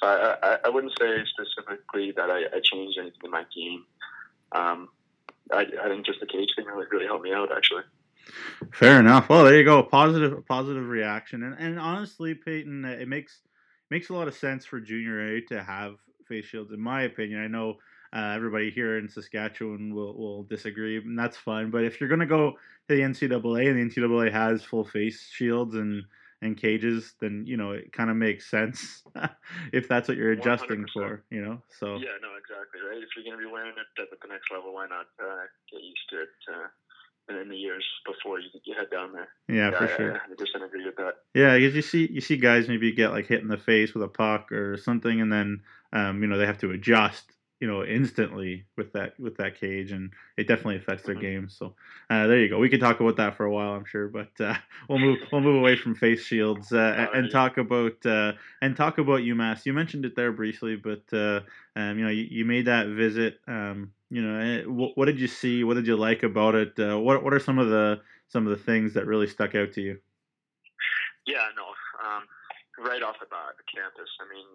So 0.00 0.06
I, 0.08 0.36
I, 0.42 0.58
I 0.64 0.68
wouldn't 0.68 0.92
say 0.98 1.18
specifically 1.26 2.12
that 2.12 2.30
I, 2.30 2.44
I 2.56 2.60
changed 2.62 2.98
anything 2.98 3.20
in 3.24 3.30
my 3.30 3.44
game. 3.54 3.84
Um, 4.52 4.88
I, 5.52 5.66
I 5.82 5.88
think 5.88 6.06
just 6.06 6.20
the 6.20 6.26
cage 6.26 6.50
thing 6.56 6.66
really 6.66 6.86
really 6.90 7.06
helped 7.06 7.24
me 7.24 7.32
out 7.32 7.54
actually. 7.54 7.82
Fair 8.72 9.00
enough. 9.00 9.28
Well, 9.28 9.44
there 9.44 9.56
you 9.56 9.64
go. 9.64 9.82
Positive, 9.82 10.46
positive 10.46 10.88
reaction, 10.88 11.42
and 11.42 11.56
and 11.58 11.78
honestly, 11.78 12.34
Peyton, 12.34 12.84
it 12.84 13.08
makes 13.08 13.40
makes 13.90 14.08
a 14.08 14.14
lot 14.14 14.28
of 14.28 14.34
sense 14.34 14.64
for 14.64 14.80
junior 14.80 15.36
A 15.36 15.40
to 15.46 15.62
have 15.62 15.96
face 16.28 16.44
shields. 16.44 16.72
In 16.72 16.80
my 16.80 17.02
opinion, 17.02 17.42
I 17.42 17.48
know 17.48 17.78
uh, 18.12 18.32
everybody 18.34 18.70
here 18.70 18.98
in 18.98 19.08
Saskatchewan 19.08 19.94
will, 19.94 20.14
will 20.16 20.42
disagree, 20.44 20.96
and 20.98 21.18
that's 21.18 21.36
fine. 21.36 21.70
But 21.70 21.84
if 21.84 22.00
you're 22.00 22.08
going 22.08 22.20
to 22.20 22.26
go 22.26 22.52
to 22.88 22.94
the 22.94 23.00
NCAA 23.02 23.68
and 23.68 23.90
the 23.90 23.94
NCAA 23.94 24.32
has 24.32 24.62
full 24.62 24.84
face 24.84 25.28
shields 25.30 25.74
and 25.74 26.04
and 26.42 26.56
cages, 26.56 27.14
then 27.20 27.44
you 27.46 27.56
know 27.56 27.72
it 27.72 27.92
kind 27.92 28.10
of 28.10 28.16
makes 28.16 28.50
sense 28.50 29.02
if 29.72 29.88
that's 29.88 30.08
what 30.08 30.16
you're 30.16 30.32
adjusting 30.32 30.84
100%. 30.84 30.92
for. 30.92 31.24
You 31.30 31.42
know, 31.42 31.62
so 31.78 31.96
yeah, 31.96 32.16
no, 32.22 32.32
exactly 32.38 32.80
right. 32.86 33.02
If 33.02 33.08
you're 33.16 33.24
going 33.24 33.38
to 33.38 33.46
be 33.46 33.52
wearing 33.52 33.72
it 33.76 34.02
at 34.02 34.08
the 34.10 34.28
next 34.28 34.50
level, 34.52 34.74
why 34.74 34.86
not 34.86 35.06
uh, 35.22 35.44
get 35.70 35.82
used 35.82 36.08
to 36.10 36.22
it? 36.22 36.36
Uh, 36.48 36.68
in 37.38 37.48
the 37.48 37.56
years 37.56 37.84
before 38.04 38.40
you, 38.40 38.48
you 38.64 38.74
head 38.74 38.90
down 38.90 39.12
there. 39.12 39.28
Yeah, 39.48 39.70
yeah 39.70 39.78
for 39.78 39.88
sure. 39.88 40.12
I, 40.14 40.16
I 40.16 40.34
just 40.38 40.52
agree 40.54 40.84
with 40.84 40.96
that. 40.96 41.14
Yeah, 41.34 41.56
because 41.56 41.76
you 41.76 41.82
see 41.82 42.08
you 42.10 42.20
see 42.20 42.36
guys 42.36 42.68
maybe 42.68 42.92
get 42.92 43.12
like 43.12 43.26
hit 43.26 43.40
in 43.40 43.48
the 43.48 43.56
face 43.56 43.94
with 43.94 44.02
a 44.02 44.08
puck 44.08 44.50
or 44.50 44.76
something, 44.76 45.20
and 45.20 45.32
then 45.32 45.62
um, 45.92 46.22
you 46.22 46.28
know 46.28 46.38
they 46.38 46.46
have 46.46 46.58
to 46.58 46.72
adjust 46.72 47.24
you 47.60 47.68
know 47.68 47.84
instantly 47.84 48.64
with 48.76 48.92
that 48.94 49.18
with 49.20 49.36
that 49.36 49.60
cage 49.60 49.92
and 49.92 50.10
it 50.36 50.48
definitely 50.48 50.76
affects 50.76 51.04
their 51.04 51.14
mm-hmm. 51.14 51.24
game. 51.24 51.48
So 51.48 51.74
uh, 52.08 52.26
there 52.26 52.40
you 52.40 52.48
go. 52.48 52.58
We 52.58 52.70
could 52.70 52.80
talk 52.80 53.00
about 53.00 53.16
that 53.16 53.36
for 53.36 53.44
a 53.44 53.50
while 53.50 53.74
i'm 53.74 53.84
sure 53.84 54.08
but 54.08 54.30
uh, 54.40 54.54
we'll 54.88 54.98
move 54.98 55.18
we'll 55.30 55.40
move 55.40 55.56
away 55.56 55.76
from 55.76 55.94
face 55.94 56.22
shields 56.22 56.72
uh, 56.72 57.08
and 57.14 57.30
talk 57.30 57.58
about 57.58 58.04
uh, 58.06 58.32
and 58.62 58.76
talk 58.76 58.98
about 58.98 59.20
umass. 59.20 59.66
You 59.66 59.72
mentioned 59.72 60.04
it 60.04 60.16
there 60.16 60.32
briefly 60.32 60.76
but 60.76 61.02
uh, 61.12 61.40
um, 61.76 61.98
you 61.98 62.04
know 62.04 62.10
you, 62.10 62.26
you 62.30 62.44
made 62.44 62.66
that 62.66 62.88
visit 62.88 63.40
um, 63.46 63.92
you 64.10 64.22
know 64.22 64.40
eh, 64.40 64.62
what, 64.64 64.96
what, 64.96 65.04
did 65.04 65.20
you 65.20 65.28
see? 65.28 65.64
What 65.64 65.74
did 65.74 65.86
you 65.86 65.96
like 65.96 66.22
about 66.22 66.54
it? 66.54 66.78
Uh, 66.78 66.98
what, 66.98 67.22
what 67.22 67.32
are 67.32 67.40
some 67.40 67.58
of 67.58 67.68
the 67.68 68.00
some 68.28 68.46
of 68.46 68.56
the 68.56 68.64
things 68.64 68.94
that 68.94 69.06
really 69.06 69.26
stuck 69.26 69.54
out 69.54 69.72
to 69.74 69.80
you? 69.80 69.98
Yeah 71.26 71.46
no 71.56 71.66
um, 72.00 72.24
right 72.84 73.02
off 73.02 73.20
the 73.20 73.26
bat 73.26 73.54
the 73.56 73.64
campus. 73.72 74.10
I 74.20 74.32
mean 74.32 74.46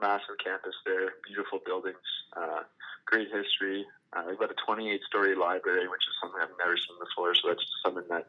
massive 0.00 0.38
campus 0.42 0.74
there, 0.84 1.14
beautiful 1.26 1.60
buildings, 1.64 2.06
uh, 2.36 2.62
great 3.06 3.28
history. 3.32 3.86
Uh, 4.12 4.22
we've 4.28 4.38
got 4.38 4.50
a 4.50 4.54
28 4.54 5.00
story 5.06 5.34
library, 5.34 5.88
which 5.88 6.02
is 6.08 6.14
something 6.20 6.40
I've 6.40 6.56
never 6.58 6.76
seen 6.76 6.96
before. 6.98 7.34
So 7.34 7.48
that's 7.48 7.64
something 7.84 8.04
that 8.08 8.28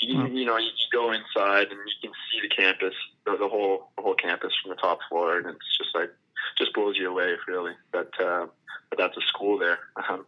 you, 0.00 0.26
you 0.26 0.44
know 0.46 0.56
you, 0.56 0.70
go 0.92 1.12
inside 1.12 1.68
and 1.70 1.78
you 1.78 2.08
can 2.08 2.12
see 2.30 2.40
the 2.42 2.48
campus, 2.48 2.94
the, 3.24 3.36
the, 3.36 3.48
whole 3.48 3.88
the 3.96 4.02
whole 4.02 4.14
campus 4.14 4.52
from 4.60 4.70
the 4.70 4.76
top 4.76 4.98
floor, 5.08 5.38
and 5.38 5.46
it's 5.46 5.78
just 5.78 5.94
like 5.94 6.10
just 6.58 6.72
blows 6.74 6.96
you 6.96 7.10
away, 7.10 7.34
really. 7.46 7.72
That 7.92 8.08
uh, 8.20 8.46
but 8.90 8.98
that's 8.98 9.16
a 9.16 9.22
school 9.22 9.58
there. 9.58 9.78
Um, 10.08 10.26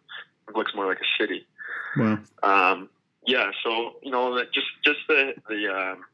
it 0.49 0.55
looks 0.55 0.75
more 0.75 0.87
like 0.87 1.01
a 1.01 1.23
city. 1.23 1.47
Wow. 1.97 2.19
Um, 2.43 2.89
yeah. 3.27 3.51
So 3.63 3.97
you 4.03 4.11
know, 4.11 4.43
just 4.53 4.67
just 4.85 5.01
the 5.09 5.35
the 5.49 5.69
um, 5.69 6.05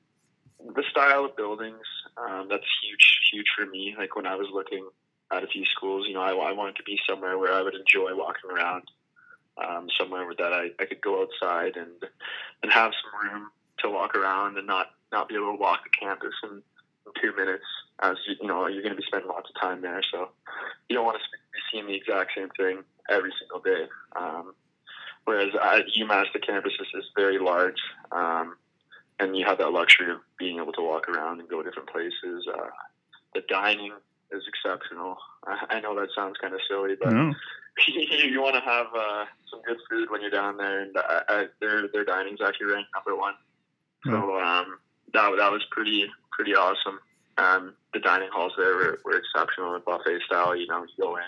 the 0.74 0.84
style 0.90 1.24
of 1.24 1.36
buildings 1.36 1.86
Um, 2.16 2.48
that's 2.48 2.66
huge, 2.82 3.20
huge 3.32 3.46
for 3.56 3.66
me. 3.66 3.94
Like 3.98 4.16
when 4.16 4.26
I 4.26 4.36
was 4.36 4.48
looking 4.52 4.88
at 5.32 5.44
a 5.44 5.46
few 5.46 5.64
schools, 5.64 6.06
you 6.06 6.14
know, 6.14 6.22
I, 6.22 6.32
I 6.32 6.52
wanted 6.52 6.76
to 6.76 6.82
be 6.82 6.98
somewhere 7.08 7.38
where 7.38 7.52
I 7.52 7.62
would 7.62 7.74
enjoy 7.74 8.14
walking 8.14 8.50
around, 8.50 8.84
um, 9.64 9.88
somewhere 9.98 10.24
where 10.24 10.34
that 10.36 10.52
I, 10.52 10.70
I 10.80 10.86
could 10.86 11.00
go 11.00 11.22
outside 11.22 11.76
and 11.76 11.92
and 12.62 12.72
have 12.72 12.92
some 12.92 13.30
room 13.30 13.50
to 13.78 13.90
walk 13.90 14.14
around 14.14 14.58
and 14.58 14.66
not 14.66 14.88
not 15.12 15.28
be 15.28 15.34
able 15.36 15.52
to 15.52 15.60
walk 15.60 15.80
the 15.84 15.90
campus 15.90 16.34
in, 16.44 16.62
in 17.06 17.12
two 17.20 17.34
minutes. 17.36 17.64
As 18.02 18.16
you, 18.26 18.36
you 18.40 18.48
know, 18.48 18.66
you're 18.66 18.82
going 18.82 18.94
to 18.94 19.00
be 19.00 19.06
spending 19.06 19.28
lots 19.28 19.50
of 19.50 19.60
time 19.60 19.82
there, 19.82 20.02
so 20.10 20.30
you 20.88 20.96
don't 20.96 21.04
want 21.04 21.18
to 21.18 21.38
be 21.52 21.60
seeing 21.70 21.86
the 21.86 21.94
exact 21.94 22.32
same 22.36 22.48
thing 22.56 22.82
every 23.08 23.32
single 23.38 23.60
day. 23.60 23.86
Um, 24.16 24.54
whereas 25.24 25.52
at 25.54 25.84
UMass, 26.00 26.32
the 26.32 26.40
campus 26.40 26.72
is, 26.80 26.86
is 26.94 27.04
very 27.16 27.38
large. 27.38 27.80
Um, 28.12 28.56
and 29.20 29.36
you 29.36 29.44
have 29.44 29.58
that 29.58 29.72
luxury 29.72 30.10
of 30.10 30.18
being 30.38 30.58
able 30.58 30.72
to 30.72 30.82
walk 30.82 31.08
around 31.08 31.40
and 31.40 31.48
go 31.48 31.62
different 31.62 31.90
places. 31.90 32.48
Uh, 32.52 32.70
the 33.34 33.42
dining 33.48 33.92
is 34.32 34.42
exceptional. 34.48 35.18
I, 35.46 35.76
I 35.76 35.80
know 35.80 35.94
that 36.00 36.08
sounds 36.16 36.36
kind 36.40 36.54
of 36.54 36.60
silly, 36.68 36.96
but 37.00 37.12
no. 37.12 37.34
you, 37.88 38.00
you 38.00 38.40
want 38.40 38.56
to 38.56 38.62
have 38.62 38.86
uh, 38.96 39.24
some 39.50 39.60
good 39.66 39.78
food 39.88 40.10
when 40.10 40.22
you're 40.22 40.30
down 40.30 40.56
there, 40.56 40.80
and 40.80 40.96
uh, 40.96 41.20
uh, 41.28 41.44
their 41.60 41.88
their 41.88 42.04
dining's 42.04 42.40
actually 42.40 42.72
ranked 42.72 42.90
number 42.94 43.18
one. 43.18 43.34
So 44.04 44.40
um, 44.40 44.78
that 45.12 45.30
that 45.36 45.52
was 45.52 45.64
pretty 45.70 46.06
pretty 46.32 46.54
awesome. 46.54 46.98
Um, 47.36 47.74
the 47.92 48.00
dining 48.00 48.30
halls 48.32 48.52
there 48.56 48.74
were, 48.74 49.00
were 49.04 49.18
exceptional 49.18 49.74
and 49.74 49.84
buffet 49.84 50.20
style. 50.26 50.56
You 50.56 50.66
know, 50.66 50.82
you 50.82 51.04
go 51.04 51.16
in, 51.16 51.22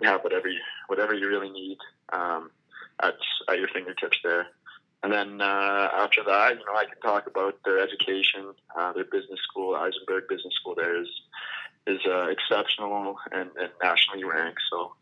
you 0.00 0.08
have 0.08 0.22
whatever 0.22 0.48
you, 0.48 0.60
whatever 0.88 1.14
you 1.14 1.28
really 1.28 1.50
need 1.50 1.78
um, 2.12 2.50
at 3.00 3.14
at 3.48 3.58
your 3.58 3.68
fingertips 3.68 4.18
there. 4.24 4.48
And 5.04 5.12
then 5.12 5.42
uh, 5.42 5.90
after 5.92 6.24
that, 6.24 6.58
you 6.58 6.64
know, 6.64 6.74
I 6.74 6.86
can 6.86 6.98
talk 7.02 7.26
about 7.26 7.58
their 7.62 7.78
education. 7.78 8.54
Uh, 8.74 8.94
their 8.94 9.04
business 9.04 9.38
school, 9.46 9.74
Isenberg 9.74 10.30
Business 10.30 10.54
School, 10.54 10.74
there 10.74 10.98
is 10.98 11.08
is 11.86 12.00
uh, 12.08 12.28
exceptional 12.28 13.18
and, 13.30 13.50
and, 13.60 13.68
nationally 13.82 14.24
ranked. 14.24 14.62
So, 14.70 14.94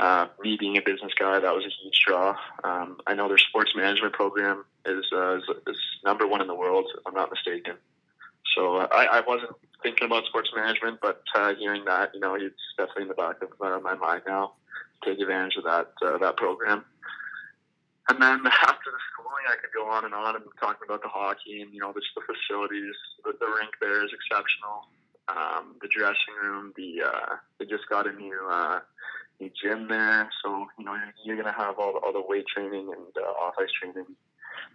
uh, 0.00 0.28
me 0.42 0.56
being 0.58 0.78
a 0.78 0.80
business 0.80 1.12
guy, 1.18 1.38
that 1.38 1.54
was 1.54 1.66
a 1.66 1.68
huge 1.68 2.00
draw. 2.06 2.34
Um, 2.64 2.96
I 3.06 3.12
know 3.12 3.28
their 3.28 3.36
sports 3.36 3.72
management 3.76 4.14
program 4.14 4.64
is, 4.86 5.04
uh, 5.12 5.36
is, 5.36 5.42
is 5.66 5.76
number 6.02 6.26
one 6.26 6.40
in 6.40 6.46
the 6.46 6.54
world, 6.54 6.86
if 6.96 7.06
I'm 7.06 7.12
not 7.12 7.30
mistaken. 7.30 7.74
So 8.56 8.76
uh, 8.76 8.88
I, 8.90 9.18
I 9.18 9.20
wasn't 9.20 9.52
thinking 9.82 10.06
about 10.06 10.24
sports 10.24 10.48
management, 10.56 11.00
but 11.02 11.22
hearing 11.58 11.84
that, 11.84 12.14
you 12.14 12.20
know, 12.20 12.34
it's 12.34 12.54
definitely 12.78 13.02
in 13.02 13.08
the 13.08 13.14
back 13.14 13.42
of 13.42 13.50
my 13.82 13.94
mind 13.94 14.22
now. 14.26 14.52
to 15.02 15.10
Take 15.10 15.20
advantage 15.20 15.56
of 15.58 15.64
that 15.64 15.92
that 16.22 16.38
program. 16.38 16.86
And 18.08 18.22
then 18.22 18.40
after 18.46 18.90
the 18.90 18.98
schooling, 19.12 19.25
I 19.48 19.56
could 19.56 19.72
go 19.74 19.88
on 19.88 20.04
and 20.04 20.14
on 20.14 20.36
and 20.36 20.44
talking 20.60 20.84
about 20.84 21.02
the 21.02 21.08
hockey 21.08 21.62
and 21.62 21.72
you 21.72 21.80
know 21.80 21.92
just 21.92 22.12
the 22.14 22.22
facilities. 22.22 22.94
The, 23.24 23.32
the 23.38 23.46
rink 23.46 23.72
there 23.80 24.04
is 24.04 24.10
exceptional. 24.12 24.88
Um, 25.28 25.74
the 25.82 25.88
dressing 25.88 26.34
room, 26.42 26.72
the 26.76 27.02
uh, 27.02 27.36
they 27.58 27.66
just 27.66 27.88
got 27.88 28.06
a 28.06 28.12
new 28.12 28.38
uh, 28.48 28.80
new 29.40 29.50
gym 29.62 29.88
there, 29.88 30.28
so 30.44 30.66
you 30.78 30.84
know 30.84 30.94
you're, 30.94 31.12
you're 31.24 31.36
gonna 31.36 31.56
have 31.56 31.78
all 31.78 31.94
the, 31.94 31.98
all 31.98 32.12
the 32.12 32.22
weight 32.26 32.46
training 32.46 32.92
and 32.92 33.10
uh, 33.16 33.30
off 33.42 33.54
ice 33.58 33.72
training 33.80 34.06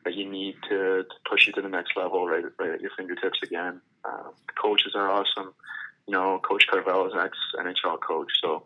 that 0.03 0.15
you 0.15 0.29
need 0.29 0.55
to, 0.69 1.03
to 1.03 1.15
push 1.29 1.47
you 1.47 1.53
to 1.53 1.61
the 1.61 1.69
next 1.69 1.95
level 1.95 2.27
right, 2.27 2.43
right 2.59 2.71
at 2.71 2.81
your 2.81 2.91
fingertips 2.97 3.39
again. 3.43 3.81
Uh, 4.03 4.29
the 4.47 4.53
coaches 4.61 4.93
are 4.95 5.09
awesome. 5.09 5.53
You 6.07 6.13
know, 6.13 6.39
Coach 6.39 6.65
Carvel 6.67 7.07
is 7.07 7.13
an 7.13 7.19
ex 7.19 7.37
NHL 7.59 7.99
coach, 8.01 8.31
so 8.41 8.65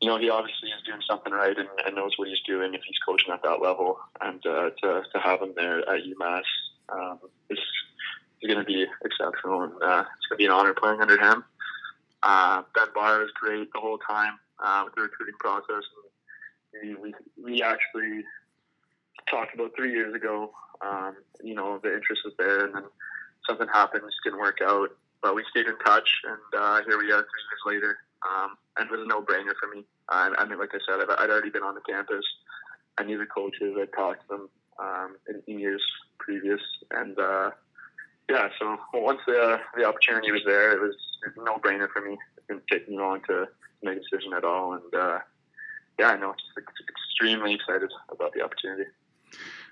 you 0.00 0.08
know, 0.08 0.18
he 0.18 0.28
obviously 0.28 0.68
is 0.68 0.82
doing 0.86 1.00
something 1.08 1.32
right 1.32 1.56
and, 1.56 1.68
and 1.86 1.94
knows 1.94 2.12
what 2.16 2.28
he's 2.28 2.40
doing 2.46 2.74
if 2.74 2.82
he's 2.86 2.98
coaching 3.06 3.32
at 3.32 3.42
that 3.42 3.62
level. 3.62 3.98
And 4.20 4.44
uh, 4.46 4.70
to, 4.82 5.02
to 5.12 5.18
have 5.18 5.40
him 5.40 5.52
there 5.56 5.78
at 5.80 6.02
UMass 6.04 6.42
um, 6.90 7.18
is, 7.48 7.58
is 8.42 8.52
going 8.52 8.58
to 8.58 8.64
be 8.64 8.86
exceptional. 9.04 9.62
And 9.62 9.72
uh, 9.82 10.04
it's 10.16 10.26
going 10.28 10.36
to 10.36 10.36
be 10.36 10.46
an 10.46 10.50
honor 10.50 10.74
playing 10.74 11.00
under 11.00 11.18
him. 11.18 11.44
Uh, 12.22 12.62
ben 12.74 12.88
Barr 12.94 13.22
is 13.22 13.30
great 13.34 13.72
the 13.72 13.80
whole 13.80 13.98
time 13.98 14.38
uh, 14.62 14.82
with 14.84 14.94
the 14.94 15.02
recruiting 15.02 15.36
process. 15.38 15.84
We, 16.82 16.94
we, 16.96 17.14
we 17.42 17.62
actually 17.62 18.24
talked 19.30 19.54
about 19.54 19.72
three 19.76 19.92
years 19.92 20.14
ago. 20.14 20.52
Um, 20.80 21.16
you 21.42 21.54
know, 21.54 21.78
the 21.82 21.94
interest 21.94 22.22
was 22.24 22.34
there, 22.38 22.64
and 22.66 22.74
then 22.74 22.84
something 23.48 23.68
happened, 23.68 24.02
just 24.06 24.16
didn't 24.24 24.40
work 24.40 24.58
out. 24.62 24.90
But 25.22 25.34
we 25.34 25.44
stayed 25.50 25.66
in 25.66 25.78
touch, 25.78 26.08
and 26.24 26.60
uh, 26.60 26.80
here 26.86 26.98
we 26.98 27.12
are 27.12 27.22
three 27.22 27.44
years 27.48 27.62
later. 27.64 27.98
Um, 28.22 28.56
and 28.76 28.88
it 28.88 28.92
was 28.92 29.00
a 29.02 29.08
no-brainer 29.08 29.54
for 29.60 29.74
me. 29.74 29.84
I 30.08 30.44
mean, 30.46 30.58
like 30.58 30.70
I 30.74 30.78
said, 30.86 31.00
I've, 31.00 31.10
I'd 31.18 31.30
already 31.30 31.50
been 31.50 31.62
on 31.62 31.74
the 31.74 31.80
campus. 31.80 32.24
I 32.98 33.04
knew 33.04 33.18
the 33.18 33.26
coaches. 33.26 33.76
I 33.76 33.86
talked 33.96 34.22
to 34.22 34.28
them 34.28 34.48
um, 34.78 35.16
in, 35.28 35.42
in 35.46 35.58
years 35.58 35.82
previous, 36.18 36.60
and 36.90 37.18
uh, 37.18 37.50
yeah. 38.30 38.48
So 38.58 38.76
once 38.94 39.20
the 39.26 39.58
the 39.76 39.84
opportunity 39.84 40.30
was 40.30 40.42
there, 40.46 40.72
it 40.72 40.80
was 40.80 40.94
a 41.24 41.44
no-brainer 41.44 41.88
for 41.90 42.02
me. 42.02 42.16
It 42.36 42.44
didn't 42.48 42.64
take 42.70 42.88
me 42.88 42.96
long 42.96 43.20
to 43.28 43.46
make 43.82 43.98
a 43.98 44.00
decision 44.00 44.32
at 44.34 44.44
all, 44.44 44.74
and 44.74 44.94
uh, 44.94 45.18
yeah, 45.98 46.08
I 46.08 46.16
know 46.16 46.32
just 46.32 46.68
extremely 46.88 47.54
excited 47.54 47.90
about 48.10 48.32
the 48.34 48.42
opportunity. 48.42 48.90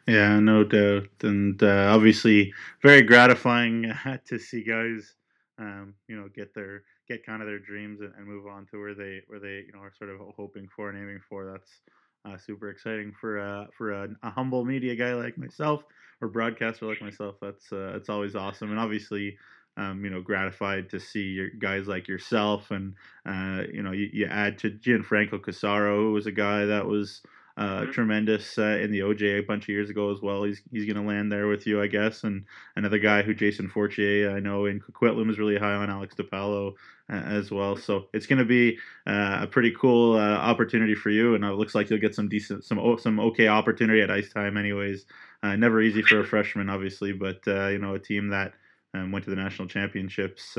Yeah, 0.06 0.40
no 0.40 0.64
doubt, 0.64 1.08
and 1.22 1.62
uh, 1.62 1.92
obviously 1.94 2.52
very 2.82 3.02
gratifying 3.02 3.92
to 4.26 4.38
see 4.38 4.64
guys, 4.64 5.14
um, 5.58 5.94
you 6.08 6.16
know, 6.16 6.28
get 6.34 6.54
their 6.54 6.82
get 7.08 7.24
kind 7.24 7.42
of 7.42 7.48
their 7.48 7.58
dreams 7.58 8.00
and, 8.00 8.12
and, 8.16 8.26
move 8.26 8.46
on 8.46 8.66
to 8.66 8.78
where 8.78 8.94
they 8.94 9.20
where 9.26 9.40
they 9.40 9.64
you 9.66 9.72
know 9.72 9.80
are 9.80 9.92
sort 9.96 10.10
of 10.10 10.20
hoping 10.36 10.68
for 10.74 10.88
and 10.88 10.98
aiming 10.98 11.20
for. 11.28 11.50
That's 11.50 11.70
uh, 12.24 12.38
super 12.38 12.70
exciting 12.70 13.12
for 13.20 13.38
uh, 13.38 13.66
for 13.76 13.92
a, 13.92 14.08
a, 14.22 14.30
humble 14.30 14.64
media 14.64 14.94
guy 14.94 15.14
like 15.14 15.36
myself 15.36 15.82
or 16.20 16.28
broadcaster 16.28 16.86
like 16.86 17.02
myself. 17.02 17.36
That's 17.40 17.72
uh, 17.72 17.94
it's 17.96 18.08
always 18.08 18.34
awesome, 18.34 18.70
and 18.70 18.80
obviously. 18.80 19.36
Um, 19.78 20.04
you 20.04 20.10
know, 20.10 20.20
gratified 20.20 20.90
to 20.90 21.00
see 21.00 21.28
your 21.28 21.48
guys 21.48 21.88
like 21.88 22.06
yourself, 22.06 22.70
and 22.70 22.94
uh, 23.24 23.62
you 23.72 23.82
know, 23.82 23.92
you, 23.92 24.10
you 24.12 24.26
add 24.26 24.58
to 24.58 24.70
Gianfranco 24.70 25.40
Cassaro, 25.40 25.96
who 25.96 26.12
was 26.12 26.26
a 26.26 26.30
guy 26.30 26.66
that 26.66 26.86
was 26.86 27.22
uh, 27.56 27.82
mm-hmm. 27.82 27.90
tremendous 27.92 28.58
uh, 28.58 28.78
in 28.82 28.90
the 28.90 29.00
OJ 29.00 29.38
a 29.38 29.42
bunch 29.42 29.64
of 29.64 29.68
years 29.68 29.90
ago 29.90 30.10
as 30.10 30.20
well. 30.22 30.44
He's 30.44 30.62
he's 30.70 30.84
going 30.84 30.96
to 30.96 31.08
land 31.08 31.30
there 31.30 31.48
with 31.48 31.66
you, 31.66 31.82
I 31.82 31.86
guess. 31.86 32.24
And 32.24 32.44
another 32.76 32.98
guy 32.98 33.22
who 33.22 33.34
Jason 33.34 33.68
Fortier, 33.68 34.30
I 34.30 34.40
know 34.40 34.66
in 34.66 34.80
Coquitlam 34.80 35.30
is 35.30 35.38
really 35.38 35.58
high 35.58 35.74
on 35.74 35.90
Alex 35.90 36.14
DePalo 36.14 36.72
uh, 37.10 37.16
as 37.16 37.50
well. 37.50 37.76
So 37.76 38.06
it's 38.12 38.26
going 38.26 38.38
to 38.38 38.44
be 38.44 38.78
uh, 39.06 39.40
a 39.42 39.46
pretty 39.46 39.72
cool 39.78 40.16
uh, 40.16 40.36
opportunity 40.36 40.94
for 40.94 41.10
you, 41.10 41.34
and 41.34 41.44
it 41.44 41.54
looks 41.54 41.74
like 41.74 41.90
you'll 41.90 42.00
get 42.00 42.14
some 42.14 42.28
decent, 42.28 42.64
some 42.64 42.80
some 42.98 43.20
okay 43.20 43.48
opportunity 43.48 44.00
at 44.00 44.10
ice 44.10 44.32
time, 44.32 44.56
anyways. 44.56 45.04
Uh, 45.42 45.56
never 45.56 45.82
easy 45.82 46.02
for 46.02 46.20
a 46.20 46.24
freshman, 46.24 46.70
obviously, 46.70 47.12
but 47.12 47.40
you 47.46 47.78
know 47.78 47.94
a 47.94 47.98
team 47.98 48.28
that 48.28 48.54
um, 48.94 49.12
went 49.12 49.24
to 49.24 49.30
the 49.30 49.36
national 49.36 49.68
championships 49.68 50.56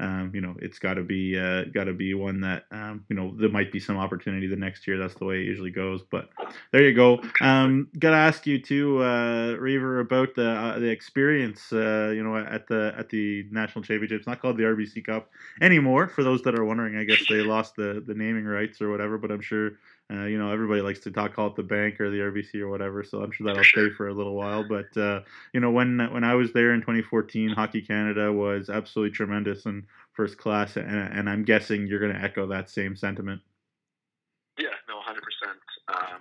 um, 0.00 0.32
you 0.34 0.40
know, 0.40 0.56
it's 0.60 0.80
got 0.80 0.94
to 0.94 1.02
be 1.02 1.38
uh, 1.38 1.64
got 1.72 1.84
to 1.84 1.92
be 1.92 2.14
one 2.14 2.40
that 2.40 2.64
um, 2.72 3.04
you 3.08 3.14
know 3.14 3.32
there 3.38 3.48
might 3.48 3.70
be 3.70 3.78
some 3.78 3.96
opportunity 3.96 4.48
the 4.48 4.56
next 4.56 4.88
year. 4.88 4.98
That's 4.98 5.14
the 5.14 5.24
way 5.24 5.36
it 5.36 5.44
usually 5.44 5.70
goes. 5.70 6.02
But 6.02 6.30
there 6.72 6.82
you 6.82 6.92
go. 6.92 7.20
Um, 7.40 7.88
got 7.98 8.10
to 8.10 8.16
ask 8.16 8.44
you 8.44 8.60
too, 8.60 9.02
uh, 9.04 9.54
Reaver, 9.58 10.00
about 10.00 10.34
the 10.34 10.50
uh, 10.50 10.78
the 10.80 10.88
experience. 10.88 11.72
Uh, 11.72 12.12
you 12.12 12.24
know, 12.24 12.36
at 12.36 12.66
the 12.66 12.92
at 12.98 13.08
the 13.08 13.46
national 13.52 13.84
championships, 13.84 14.26
not 14.26 14.42
called 14.42 14.56
the 14.56 14.64
RBC 14.64 15.04
Cup 15.04 15.30
anymore. 15.60 16.08
For 16.08 16.24
those 16.24 16.42
that 16.42 16.58
are 16.58 16.64
wondering, 16.64 16.96
I 16.96 17.04
guess 17.04 17.22
they 17.28 17.42
lost 17.42 17.76
the 17.76 18.02
the 18.04 18.14
naming 18.14 18.46
rights 18.46 18.82
or 18.82 18.90
whatever. 18.90 19.16
But 19.16 19.30
I'm 19.30 19.42
sure 19.42 19.72
uh, 20.12 20.24
you 20.24 20.38
know, 20.38 20.50
everybody 20.50 20.82
likes 20.82 21.00
to 21.00 21.10
talk 21.10 21.34
call 21.34 21.46
it 21.46 21.56
the 21.56 21.62
bank 21.62 21.98
or 21.98 22.10
the 22.10 22.18
RBC 22.18 22.60
or 22.60 22.68
whatever, 22.68 23.02
so 23.02 23.22
I'm 23.22 23.30
sure 23.32 23.46
that'll 23.46 23.64
stay 23.64 23.88
for 23.90 24.08
a 24.08 24.12
little 24.12 24.34
while. 24.34 24.62
But 24.62 24.94
uh, 24.96 25.20
you 25.54 25.60
know, 25.60 25.70
when 25.70 25.98
when 26.12 26.24
I 26.24 26.34
was 26.34 26.52
there 26.52 26.74
in 26.74 26.80
2014, 26.80 27.50
Hockey 27.50 27.80
Canada 27.80 28.30
was 28.30 28.68
absolutely 28.68 29.14
tremendous 29.16 29.64
and 29.64 29.84
first 30.12 30.36
class, 30.36 30.76
and, 30.76 30.86
and 30.86 31.28
I'm 31.28 31.44
guessing 31.44 31.86
you're 31.86 32.00
going 32.00 32.12
to 32.12 32.22
echo 32.22 32.46
that 32.48 32.68
same 32.68 32.96
sentiment. 32.96 33.40
Yeah, 34.58 34.76
no, 34.88 34.96
100. 34.96 35.22
percent 35.22 35.58
um, 35.88 36.20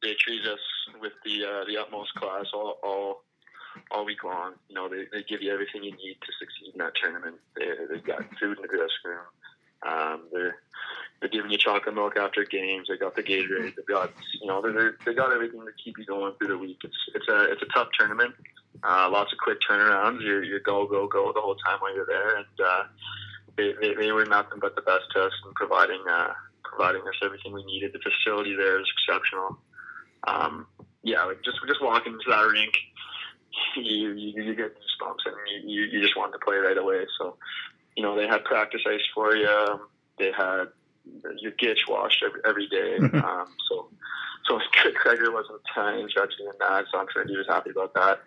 They 0.00 0.14
treat 0.14 0.46
us 0.46 0.60
with 1.00 1.12
the 1.24 1.44
uh, 1.44 1.64
the 1.66 1.76
utmost 1.76 2.14
class 2.14 2.46
all, 2.54 2.78
all 2.84 3.24
all 3.90 4.04
week 4.04 4.22
long. 4.22 4.52
You 4.68 4.76
know, 4.76 4.88
they, 4.88 5.06
they 5.12 5.24
give 5.24 5.42
you 5.42 5.52
everything 5.52 5.82
you 5.82 5.90
need 5.90 6.18
to 6.20 6.32
succeed 6.38 6.74
in 6.74 6.78
that 6.78 6.94
tournament. 6.94 7.36
They 7.56 7.66
they've 7.90 8.04
got 8.04 8.22
food 8.38 8.58
in 8.58 8.62
the 8.62 8.68
dressing 8.68 9.04
room. 9.04 9.26
Um, 9.84 10.28
they're 10.32 10.56
they're 11.24 11.30
giving 11.30 11.50
you 11.50 11.56
chocolate 11.56 11.94
milk 11.94 12.18
after 12.18 12.44
games. 12.44 12.88
They 12.88 12.98
got 12.98 13.16
the 13.16 13.22
Gatorade. 13.22 13.74
They've 13.76 13.86
got 13.86 14.12
you 14.42 14.46
know 14.46 14.60
they're, 14.60 14.96
they 15.06 15.14
got 15.14 15.32
everything 15.32 15.60
to 15.60 15.72
keep 15.82 15.96
you 15.96 16.04
going 16.04 16.34
through 16.36 16.48
the 16.48 16.58
week. 16.58 16.76
It's 16.84 16.96
it's 17.14 17.28
a 17.28 17.50
it's 17.50 17.62
a 17.62 17.66
tough 17.72 17.88
tournament. 17.98 18.34
Uh, 18.82 19.08
lots 19.10 19.32
of 19.32 19.38
quick 19.38 19.56
turnarounds. 19.66 20.22
You're, 20.22 20.44
you're 20.44 20.60
go 20.60 20.86
go 20.86 21.08
go 21.08 21.32
the 21.32 21.40
whole 21.40 21.54
time 21.54 21.78
while 21.80 21.94
you're 21.94 22.04
there, 22.04 22.36
and 22.36 22.46
uh, 22.62 22.82
they, 23.56 23.72
they 23.80 23.94
they 23.94 24.12
were 24.12 24.26
nothing 24.26 24.58
but 24.60 24.74
the 24.76 24.82
best 24.82 25.04
to 25.14 25.22
us 25.22 25.32
in 25.46 25.54
providing 25.54 26.02
uh, 26.10 26.34
providing 26.62 27.00
us 27.02 27.14
everything 27.24 27.54
we 27.54 27.64
needed. 27.64 27.94
The 27.94 28.00
facility 28.00 28.54
there 28.54 28.78
is 28.78 28.86
exceptional. 28.98 29.56
Um, 30.28 30.66
yeah, 31.02 31.24
like 31.24 31.42
just 31.42 31.56
just 31.66 31.82
walking 31.82 32.12
into 32.12 32.28
that 32.28 32.46
rink, 32.52 32.74
you 33.76 34.10
you, 34.10 34.42
you 34.42 34.54
get 34.54 34.76
goosebumps 34.76 35.24
and 35.24 35.36
you, 35.64 35.70
you 35.70 35.90
you 35.90 36.00
just 36.02 36.18
want 36.18 36.34
to 36.34 36.38
play 36.38 36.56
right 36.56 36.76
away. 36.76 37.06
So 37.18 37.38
you 37.96 38.02
know 38.02 38.14
they 38.14 38.26
had 38.26 38.44
practice 38.44 38.82
ice 38.86 39.00
for 39.14 39.34
you. 39.34 39.80
They 40.18 40.30
had 40.30 40.66
your 41.38 41.52
gitch 41.52 41.88
washed 41.88 42.22
every, 42.24 42.40
every 42.44 42.68
day. 42.68 42.96
um, 43.18 43.46
so 43.68 43.88
so 44.46 44.58
Craig 44.72 45.18
wasn't 45.22 45.60
uh, 45.76 45.96
interested 45.96 46.40
in 46.40 46.52
that, 46.60 46.84
so 46.92 46.98
I'm 46.98 47.06
sure 47.12 47.26
he 47.26 47.36
was 47.36 47.46
happy 47.48 47.70
about 47.70 47.94
that. 47.94 48.20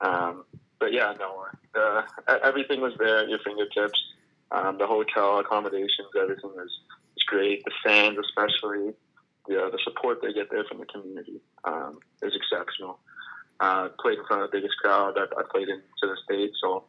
Um, 0.00 0.44
but 0.78 0.92
yeah, 0.92 1.14
no, 1.18 1.46
uh, 1.74 2.02
everything 2.44 2.80
was 2.80 2.92
there 2.98 3.20
at 3.20 3.28
your 3.28 3.38
fingertips. 3.40 4.00
Um, 4.52 4.78
the 4.78 4.86
hotel 4.86 5.38
accommodations, 5.38 6.08
everything 6.20 6.50
was, 6.50 6.70
was 7.14 7.24
great. 7.26 7.64
The 7.64 7.72
fans, 7.82 8.16
especially, 8.18 8.94
the, 9.48 9.70
the 9.72 9.78
support 9.82 10.20
they 10.22 10.32
get 10.32 10.50
there 10.50 10.64
from 10.64 10.78
the 10.78 10.86
community 10.86 11.40
um, 11.64 11.98
is 12.22 12.32
exceptional. 12.34 13.00
Uh, 13.58 13.88
played 14.00 14.18
in 14.18 14.26
front 14.26 14.42
of 14.42 14.50
the 14.50 14.58
biggest 14.58 14.76
crowd 14.78 15.16
that 15.16 15.28
I 15.36 15.42
played 15.50 15.68
in 15.68 15.78
to 15.78 16.06
the 16.06 16.16
state, 16.24 16.52
so 16.60 16.84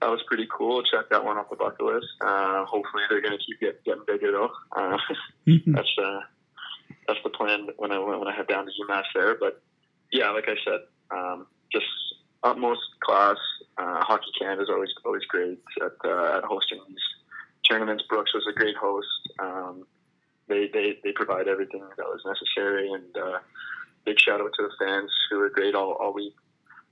that 0.00 0.10
was 0.10 0.20
pretty 0.26 0.46
cool. 0.50 0.82
Check 0.82 1.10
that 1.10 1.24
one 1.24 1.38
off 1.38 1.50
the 1.50 1.56
bucket 1.56 1.84
list. 1.84 2.06
Uh, 2.20 2.64
hopefully, 2.64 3.02
they're 3.08 3.20
going 3.20 3.36
to 3.36 3.44
keep 3.44 3.60
get, 3.60 3.84
getting 3.84 4.04
bigger 4.06 4.32
though. 4.32 4.50
Uh, 4.76 4.96
mm-hmm. 5.46 5.72
That's 5.72 5.88
uh, 6.02 6.20
that's 7.06 7.20
the 7.24 7.30
plan 7.30 7.68
when 7.76 7.92
I 7.92 7.98
when 7.98 8.28
I 8.28 8.34
head 8.34 8.46
down 8.46 8.66
to 8.66 8.72
UMass 8.84 9.04
there. 9.14 9.36
But 9.38 9.62
yeah, 10.12 10.30
like 10.30 10.48
I 10.48 10.54
said, 10.64 10.80
um, 11.10 11.46
just 11.72 11.86
utmost 12.42 12.80
class. 13.00 13.36
Uh, 13.76 14.02
Hockey 14.02 14.30
Canada 14.38 14.62
is 14.62 14.68
always 14.68 14.90
always 15.04 15.24
great 15.24 15.58
at, 15.80 15.92
uh, 16.04 16.38
at 16.38 16.44
hosting 16.44 16.80
these 16.88 16.96
tournaments. 17.68 18.04
Brooks 18.08 18.34
was 18.34 18.46
a 18.48 18.56
great 18.56 18.76
host. 18.76 19.06
Um, 19.38 19.86
they, 20.48 20.68
they 20.72 20.98
they 21.04 21.12
provide 21.12 21.48
everything 21.48 21.82
that 21.96 22.06
was 22.06 22.22
necessary, 22.24 22.90
and 22.90 23.16
uh, 23.16 23.38
big 24.04 24.18
shout 24.18 24.40
out 24.40 24.50
to 24.54 24.62
the 24.62 24.84
fans 24.84 25.10
who 25.30 25.38
were 25.38 25.50
great 25.50 25.74
all, 25.74 25.92
all 25.92 26.12
week. 26.12 26.34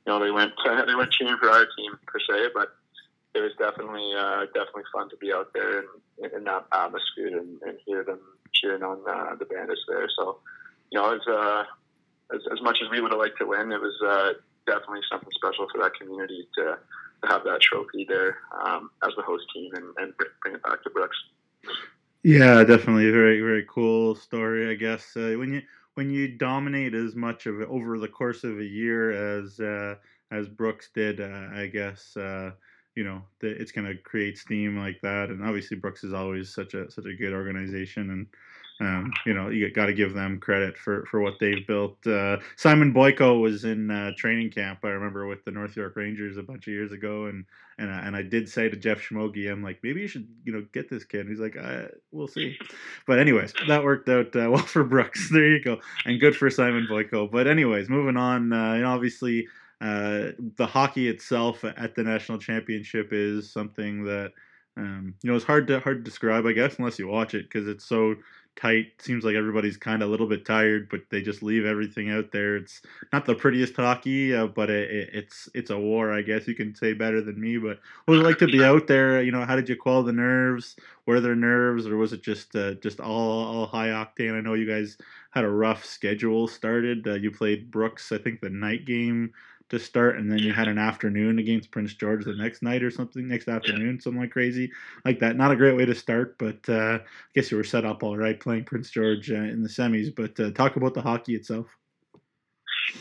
You 0.07 0.13
know, 0.13 0.23
they 0.23 0.31
went 0.31 0.53
they 0.87 0.95
went 0.95 1.13
cheering 1.13 1.39
for 1.39 1.51
our 1.51 1.67
team 1.77 1.99
per 2.07 2.19
se, 2.21 2.51
but 2.55 2.77
it 3.37 3.43
was 3.43 3.53
definitely 3.59 4.13
uh, 4.17 4.47
definitely 4.55 4.89
fun 4.93 5.11
to 5.11 5.17
be 5.17 5.33
out 5.33 5.53
there 5.53 5.81
in, 5.81 5.87
in 6.37 6.45
that 6.45 6.67
atmosphere 6.73 7.39
and, 7.39 7.61
and 7.63 7.79
hear 7.85 8.03
them 8.03 8.21
cheering 8.53 8.83
on 8.83 8.99
uh, 9.09 9.35
the 9.37 9.45
Bandits 9.45 9.85
there. 9.89 10.09
So, 10.19 10.39
you 10.91 10.99
know, 10.99 11.15
as, 11.15 11.21
uh, 11.29 11.65
as 12.35 12.41
as 12.53 12.61
much 12.63 12.79
as 12.83 12.91
we 12.91 13.01
would 13.01 13.13
have 13.13 13.21
liked 13.21 13.39
to 13.39 13.47
win, 13.47 13.71
it 13.73 13.81
was 13.81 13.97
uh, 14.05 14.33
definitely 14.67 15.01
something 15.11 15.31
special 15.35 15.67
for 15.71 15.83
that 15.83 15.93
community 15.95 16.49
to, 16.57 16.79
to 17.23 17.29
have 17.29 17.45
that 17.45 17.61
trophy 17.61 18.07
there 18.09 18.39
um, 18.65 18.91
as 19.07 19.13
the 19.17 19.23
host 19.23 19.45
team 19.55 19.73
and, 19.75 19.85
and 19.99 20.13
bring 20.43 20.55
it 20.55 20.63
back 20.63 20.83
to 20.83 20.91
Brooks. 20.91 21.17
Yeah, 22.23 22.65
definitely 22.65 23.11
very 23.11 23.41
very 23.41 23.67
cool 23.69 24.15
story. 24.15 24.71
I 24.71 24.75
guess 24.75 25.17
uh, 25.17 25.35
when 25.37 25.53
you 25.53 25.63
when 25.95 26.11
you 26.11 26.29
dominate 26.29 26.95
as 26.95 27.15
much 27.15 27.47
of 27.47 27.61
it 27.61 27.69
over 27.69 27.99
the 27.99 28.09
course 28.09 28.45
of 28.45 28.59
a 28.59 28.65
year 28.65 29.13
as 29.39 29.61
uh, 29.61 29.95
as 30.31 30.49
Brooks 30.49 30.91
did, 30.95 31.21
uh, 31.21 31.49
I 31.55 31.67
guess 31.73 32.17
uh, 32.17 32.51
you 32.97 33.05
know 33.05 33.23
that 33.41 33.61
it's 33.61 33.73
going 33.73 33.87
to 33.87 33.97
create 34.03 34.39
steam 34.39 34.77
like 34.79 35.01
that. 35.03 35.29
And 35.29 35.45
obviously, 35.45 35.77
Brooks 35.77 36.03
is 36.03 36.13
always 36.13 36.53
such 36.53 36.75
a 36.75 36.91
such 36.91 37.07
a 37.07 37.15
good 37.15 37.33
organization, 37.33 38.11
and 38.11 38.27
um, 38.81 39.13
you 39.25 39.33
know, 39.33 39.49
you 39.49 39.71
got 39.71 39.87
to 39.87 39.95
give 39.95 40.13
them 40.13 40.39
credit 40.39 40.77
for, 40.77 41.07
for 41.07 41.21
what 41.21 41.35
they've 41.41 41.67
built. 41.67 42.07
Uh, 42.07 42.39
Simon 42.57 42.93
Boyko 42.93 43.41
was 43.41 43.65
in 43.65 43.91
uh, 43.91 44.11
training 44.19 44.51
camp. 44.51 44.81
I 44.85 44.89
remember 44.89 45.27
with 45.27 45.45
the 45.45 45.51
North 45.51 45.77
York 45.77 45.97
Rangers 45.97 46.37
a 46.37 46.43
bunch 46.43 46.67
of 46.67 46.75
years 46.75 46.93
ago, 46.93 47.27
and 47.27 47.45
and 47.79 47.91
I, 47.91 48.01
and 48.01 48.17
I 48.17 48.23
did 48.23 48.49
say 48.49 48.69
to 48.69 48.77
Jeff 48.77 49.01
Schmogi, 49.01 49.51
I'm 49.51 49.63
like, 49.63 49.79
maybe 49.83 50.03
you 50.03 50.09
should 50.09 50.29
you 50.45 50.53
know 50.53 50.67
get 50.73 50.91
this 50.91 51.05
kid. 51.05 51.21
And 51.21 51.31
he's 51.31 51.41
like, 51.41 51.57
we'll 52.13 52.29
see. 52.29 52.59
But 53.07 53.19
anyways, 53.19 53.55
that 53.67 53.83
worked 53.83 54.09
out 54.09 54.37
uh, 54.37 54.51
well 54.51 54.59
for 54.59 54.85
Brooks. 54.85 55.31
There 55.31 55.49
you 55.49 55.63
go, 55.63 55.81
and 56.05 56.21
good 56.21 56.37
for 56.37 56.51
Simon 56.51 56.87
Boyko. 56.91 57.31
But 57.31 57.47
anyways, 57.47 57.89
moving 57.89 58.17
on. 58.17 58.53
Uh, 58.53 58.75
you 58.75 58.85
obviously. 58.85 59.49
Uh, 59.81 60.29
the 60.57 60.67
hockey 60.67 61.09
itself 61.09 61.63
at 61.65 61.95
the 61.95 62.03
national 62.03 62.39
championship 62.39 63.09
is 63.13 63.53
something 63.53 64.05
that 64.05 64.33
um, 64.79 65.15
you 65.23 65.31
know 65.31 65.37
it's 65.37 65.45
hard 65.45 65.67
to 65.69 65.81
hard 65.81 65.99
to 65.99 66.11
describe, 66.11 66.47
I 66.47 66.53
guess, 66.53 66.79
unless 66.79 66.99
you 66.99 67.09
watch 67.09 67.35
it 67.35 67.45
because 67.45 67.69
it's 67.69 67.85
so 67.85 68.15
tight. 68.57 68.87
Seems 68.99 69.25
like 69.25 69.35
everybody's 69.35 69.77
kind 69.77 70.03
of 70.03 70.09
a 70.09 70.11
little 70.11 70.27
bit 70.27 70.45
tired, 70.45 70.89
but 70.91 71.01
they 71.11 71.23
just 71.23 71.43
leave 71.43 71.65
everything 71.65 72.11
out 72.11 72.33
there. 72.33 72.57
It's 72.57 72.83
not 73.13 73.27
the 73.27 73.35
prettiest 73.35 73.77
hockey, 73.77 74.35
uh, 74.35 74.47
but 74.47 74.71
it, 74.71 74.91
it, 74.91 75.11
it's 75.13 75.49
it's 75.55 75.71
a 75.71 75.79
war. 75.79 76.13
I 76.13 76.23
guess 76.23 76.49
you 76.49 76.55
can 76.55 76.75
say 76.75 76.93
better 76.93 77.21
than 77.21 77.41
me. 77.41 77.59
But 77.59 77.79
what 78.05 78.13
was 78.13 78.21
it 78.21 78.25
like 78.25 78.39
to 78.39 78.47
be 78.47 78.65
out 78.65 78.87
there? 78.87 79.23
You 79.23 79.33
know, 79.33 79.45
how 79.45 79.57
did 79.57 79.69
you 79.69 79.77
quell 79.77 80.03
the 80.03 80.13
nerves? 80.13 80.77
Were 81.07 81.21
there 81.21 81.37
nerves, 81.37 81.87
or 81.87 81.97
was 81.97 82.13
it 82.13 82.23
just 82.23 82.57
uh, 82.57 82.75
just 82.75 83.01
all 83.01 83.45
all 83.45 83.67
high 83.67 83.89
octane? 83.89 84.37
I 84.37 84.41
know 84.41 84.55
you 84.55 84.67
guys 84.67 84.97
had 85.31 85.45
a 85.45 85.51
rough 85.51 85.85
schedule 85.85 86.49
started. 86.49 87.07
Uh, 87.07 87.15
you 87.15 87.31
played 87.31 87.71
Brooks, 87.71 88.11
I 88.11 88.19
think, 88.19 88.41
the 88.41 88.51
night 88.51 88.85
game 88.87 89.33
to 89.71 89.79
start, 89.79 90.17
and 90.17 90.31
then 90.31 90.39
you 90.39 90.53
had 90.53 90.69
an 90.69 90.79
afternoon 90.79 91.39
against 91.39 91.71
Prince 91.71 91.95
George 91.95 92.25
the 92.25 92.35
next 92.35 92.63
night 92.63 92.83
or 92.83 92.91
something, 92.91 93.27
next 93.27 93.49
afternoon, 93.49 93.97
yeah. 93.97 94.01
something 94.01 94.21
like 94.21 94.31
crazy 94.31 94.71
like 95.05 95.19
that. 95.21 95.37
Not 95.37 95.51
a 95.51 95.57
great 95.57 95.77
way 95.77 95.85
to 95.85 95.95
start, 95.95 96.39
but 96.39 96.59
uh, 96.69 96.99
I 97.01 97.05
guess 97.35 97.51
you 97.51 97.57
were 97.57 97.65
set 97.65 97.85
up 97.85 98.03
all 98.03 98.17
right 98.17 98.39
playing 98.39 98.65
Prince 98.65 98.91
George 98.91 99.31
uh, 99.31 99.35
in 99.35 99.63
the 99.63 99.69
semis. 99.69 100.15
But 100.15 100.39
uh, 100.39 100.53
talk 100.53 100.77
about 100.77 100.95
the 100.95 101.03
hockey 101.03 101.35
itself. 101.35 101.67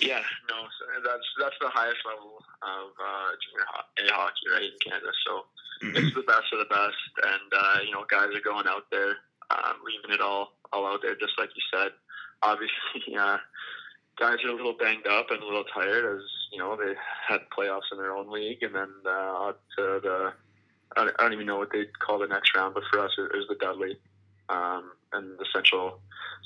Yeah, 0.01 0.23
no, 0.49 0.65
that's 1.03 1.25
that's 1.39 1.55
the 1.61 1.69
highest 1.69 2.01
level 2.05 2.41
of 2.63 2.89
uh, 2.97 3.29
junior 3.45 3.65
ho- 3.69 4.09
A 4.09 4.13
hockey 4.13 4.49
right 4.51 4.63
in 4.63 4.77
Canada. 4.83 5.11
So 5.27 5.45
mm-hmm. 5.85 5.97
it's 5.97 6.15
the 6.15 6.23
best 6.23 6.49
of 6.51 6.59
the 6.59 6.73
best, 6.73 6.97
and 7.23 7.49
uh, 7.55 7.77
you 7.85 7.91
know 7.91 8.05
guys 8.09 8.33
are 8.33 8.41
going 8.41 8.65
out 8.67 8.89
there, 8.91 9.21
um, 9.51 9.77
leaving 9.85 10.15
it 10.15 10.21
all 10.21 10.57
all 10.73 10.87
out 10.87 11.01
there, 11.03 11.15
just 11.15 11.37
like 11.37 11.49
you 11.55 11.61
said. 11.71 11.91
Obviously, 12.41 13.15
uh, 13.19 13.37
guys 14.17 14.37
are 14.43 14.49
a 14.49 14.55
little 14.55 14.75
banged 14.77 15.07
up 15.07 15.27
and 15.29 15.41
a 15.41 15.45
little 15.45 15.65
tired 15.65 16.17
as 16.17 16.23
you 16.51 16.59
know 16.59 16.75
they 16.75 16.93
had 17.27 17.41
playoffs 17.57 17.91
in 17.91 17.97
their 17.97 18.15
own 18.15 18.31
league, 18.31 18.63
and 18.63 18.75
then 18.75 18.89
uh, 19.05 19.53
to 19.77 19.99
the 20.01 20.33
I 20.97 21.11
don't 21.17 21.33
even 21.33 21.45
know 21.45 21.57
what 21.57 21.71
they 21.71 21.85
call 21.99 22.19
the 22.19 22.27
next 22.27 22.55
round, 22.55 22.73
but 22.73 22.83
for 22.91 22.99
us 22.99 23.11
it 23.17 23.35
was 23.35 23.47
the 23.49 23.55
Dudley 23.55 23.97
um, 24.49 24.91
and 25.13 25.37
the 25.37 25.45
Central 25.53 25.99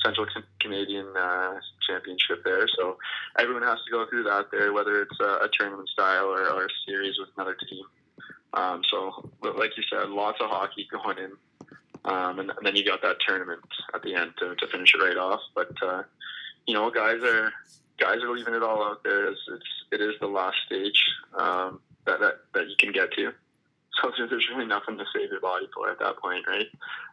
Central 0.04 0.26
Canadian 0.60 1.08
uh, 1.18 1.56
Championship 1.88 2.44
there. 2.44 2.68
So 2.78 2.98
everyone 3.38 3.64
has 3.64 3.80
to 3.86 3.92
go 3.92 4.06
through 4.10 4.24
that 4.24 4.48
there, 4.52 4.72
whether 4.74 5.02
it's 5.02 5.20
a, 5.20 5.46
a 5.46 5.50
tournament 5.58 5.90
style 5.90 6.26
or, 6.26 6.50
or, 6.50 6.66
a 6.66 6.70
series 6.88 7.18
with 7.20 7.30
another 7.36 7.58
team. 7.70 7.84
Um, 8.54 8.82
so, 8.90 9.30
like 9.42 9.76
you 9.78 9.84
said, 9.90 10.10
lots 10.10 10.40
of 10.42 10.50
hockey 10.50 10.88
going 11.04 11.18
in, 11.18 11.32
um, 12.06 12.40
and, 12.40 12.50
and, 12.50 12.66
then 12.66 12.76
you 12.76 12.86
got 12.86 13.02
that 13.02 13.18
tournament 13.28 13.62
at 13.94 14.02
the 14.04 14.16
end 14.16 14.32
to, 14.40 14.56
to 14.56 14.68
finish 14.68 14.94
it 14.96 15.04
right 15.04 15.18
off. 15.18 15.42
But 15.54 15.72
uh, 15.84 16.04
you 16.66 16.74
know, 16.74 16.90
guys 16.90 17.22
are 17.24 17.52
guys 18.00 18.24
are 18.24 18.32
leaving 18.32 18.54
it 18.54 18.64
all 18.64 18.84
out 18.84 19.04
there. 19.04 19.28
It's, 19.28 19.40
it's 19.52 19.66
it 19.92 20.02
is 20.02 20.16
the 20.20 20.28
last 20.28 20.58
stage 20.66 21.02
um, 21.38 21.80
that, 22.06 22.20
that 22.20 22.34
that 22.54 22.70
you 22.70 22.76
can 22.78 22.92
get 22.92 23.12
to. 23.14 23.32
So 24.02 24.12
there's 24.30 24.48
really 24.50 24.66
nothing 24.66 24.98
to 24.98 25.04
save 25.14 25.30
your 25.30 25.42
body 25.42 25.68
for 25.74 25.90
at 25.90 26.00
that 26.00 26.16
point, 26.20 26.48
right? 26.48 26.68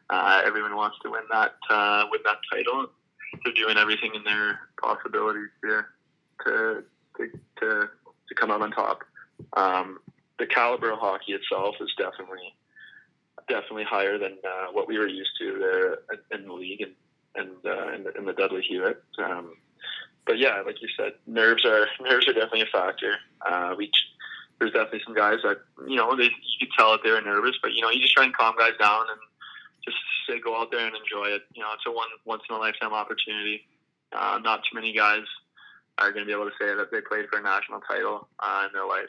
Uh, 0.09 0.42
everyone 0.44 0.77
wants 0.77 0.96
to 1.03 1.11
win 1.11 1.22
that 1.33 1.55
uh, 1.68 2.05
win 2.12 2.20
that 2.25 2.37
title. 2.49 2.87
They're 3.42 3.55
doing 3.55 3.77
everything 3.77 4.12
in 4.14 4.22
their 4.22 4.61
possibilities 4.81 5.49
here 5.62 5.88
to 6.44 6.85
to 7.16 7.31
to, 7.61 7.88
to 8.29 8.35
come 8.37 8.53
out 8.53 8.62
on 8.62 8.70
top. 8.70 9.01
Um, 9.57 9.99
the 10.38 10.46
caliber 10.46 10.92
of 10.92 11.01
hockey 11.01 11.33
itself 11.33 11.75
is 11.81 11.92
definitely 11.99 12.55
definitely 13.49 13.85
higher 13.85 14.16
than 14.16 14.38
uh, 14.44 14.66
what 14.72 14.87
we 14.87 14.96
were 14.96 15.09
used 15.09 15.31
to 15.40 15.59
there 15.59 16.38
in 16.38 16.46
the 16.46 16.53
league 16.53 16.83
and 16.83 16.92
and 17.35 17.51
uh, 17.66 17.92
in, 17.92 18.05
the, 18.05 18.14
in 18.16 18.25
the 18.25 18.33
Dudley 18.33 18.62
Hewitt. 18.62 19.03
Um, 19.18 19.57
but 20.27 20.39
yeah, 20.39 20.61
like 20.67 20.83
you 20.83 20.89
said, 20.97 21.12
nerves 21.27 21.65
are 21.65 21.87
nerves 22.01 22.29
are 22.29 22.33
definitely 22.33 22.62
a 22.62 22.67
factor. 22.67 23.15
Uh, 23.45 23.75
we 23.77 23.91
there's 24.59 24.73
definitely 24.73 25.03
some 25.05 25.15
guys 25.15 25.39
that 25.45 25.59
you 25.87 25.97
know 25.97 26.17
they 26.17 26.25
you 26.25 26.59
could 26.61 26.71
tell 26.77 26.93
that 26.93 27.01
they're 27.05 27.21
nervous, 27.23 27.57
but 27.62 27.73
you 27.73 27.83
know 27.83 27.91
you 27.91 28.01
just 28.01 28.15
try 28.15 28.25
and 28.25 28.35
calm 28.35 28.55
guys 28.59 28.73
down 28.79 29.05
and 29.11 29.21
just 29.85 29.97
say 30.29 30.41
go 30.41 30.61
out 30.61 30.71
there 30.71 30.87
and 30.87 30.97
enjoy 30.97 31.27
it. 31.27 31.43
You 31.55 31.62
know, 31.62 31.69
it's 31.75 31.85
a 31.87 31.91
one 31.91 32.09
once 32.25 32.43
in 32.49 32.57
a 32.57 32.59
lifetime 32.59 32.93
opportunity. 32.93 33.67
Uh, 34.12 34.39
not 34.43 34.62
too 34.65 34.75
many 34.75 34.93
guys 34.93 35.25
are 35.99 36.12
going 36.12 36.25
to 36.25 36.27
be 36.27 36.33
able 36.33 36.49
to 36.49 36.57
say 36.61 36.75
that 36.75 36.91
they 36.93 37.01
played 37.01 37.27
for 37.31 37.39
a 37.39 37.43
national 37.43 37.81
title 37.81 38.29
uh, 38.41 38.67
in 38.67 38.73
their 38.73 38.87
life. 38.87 39.09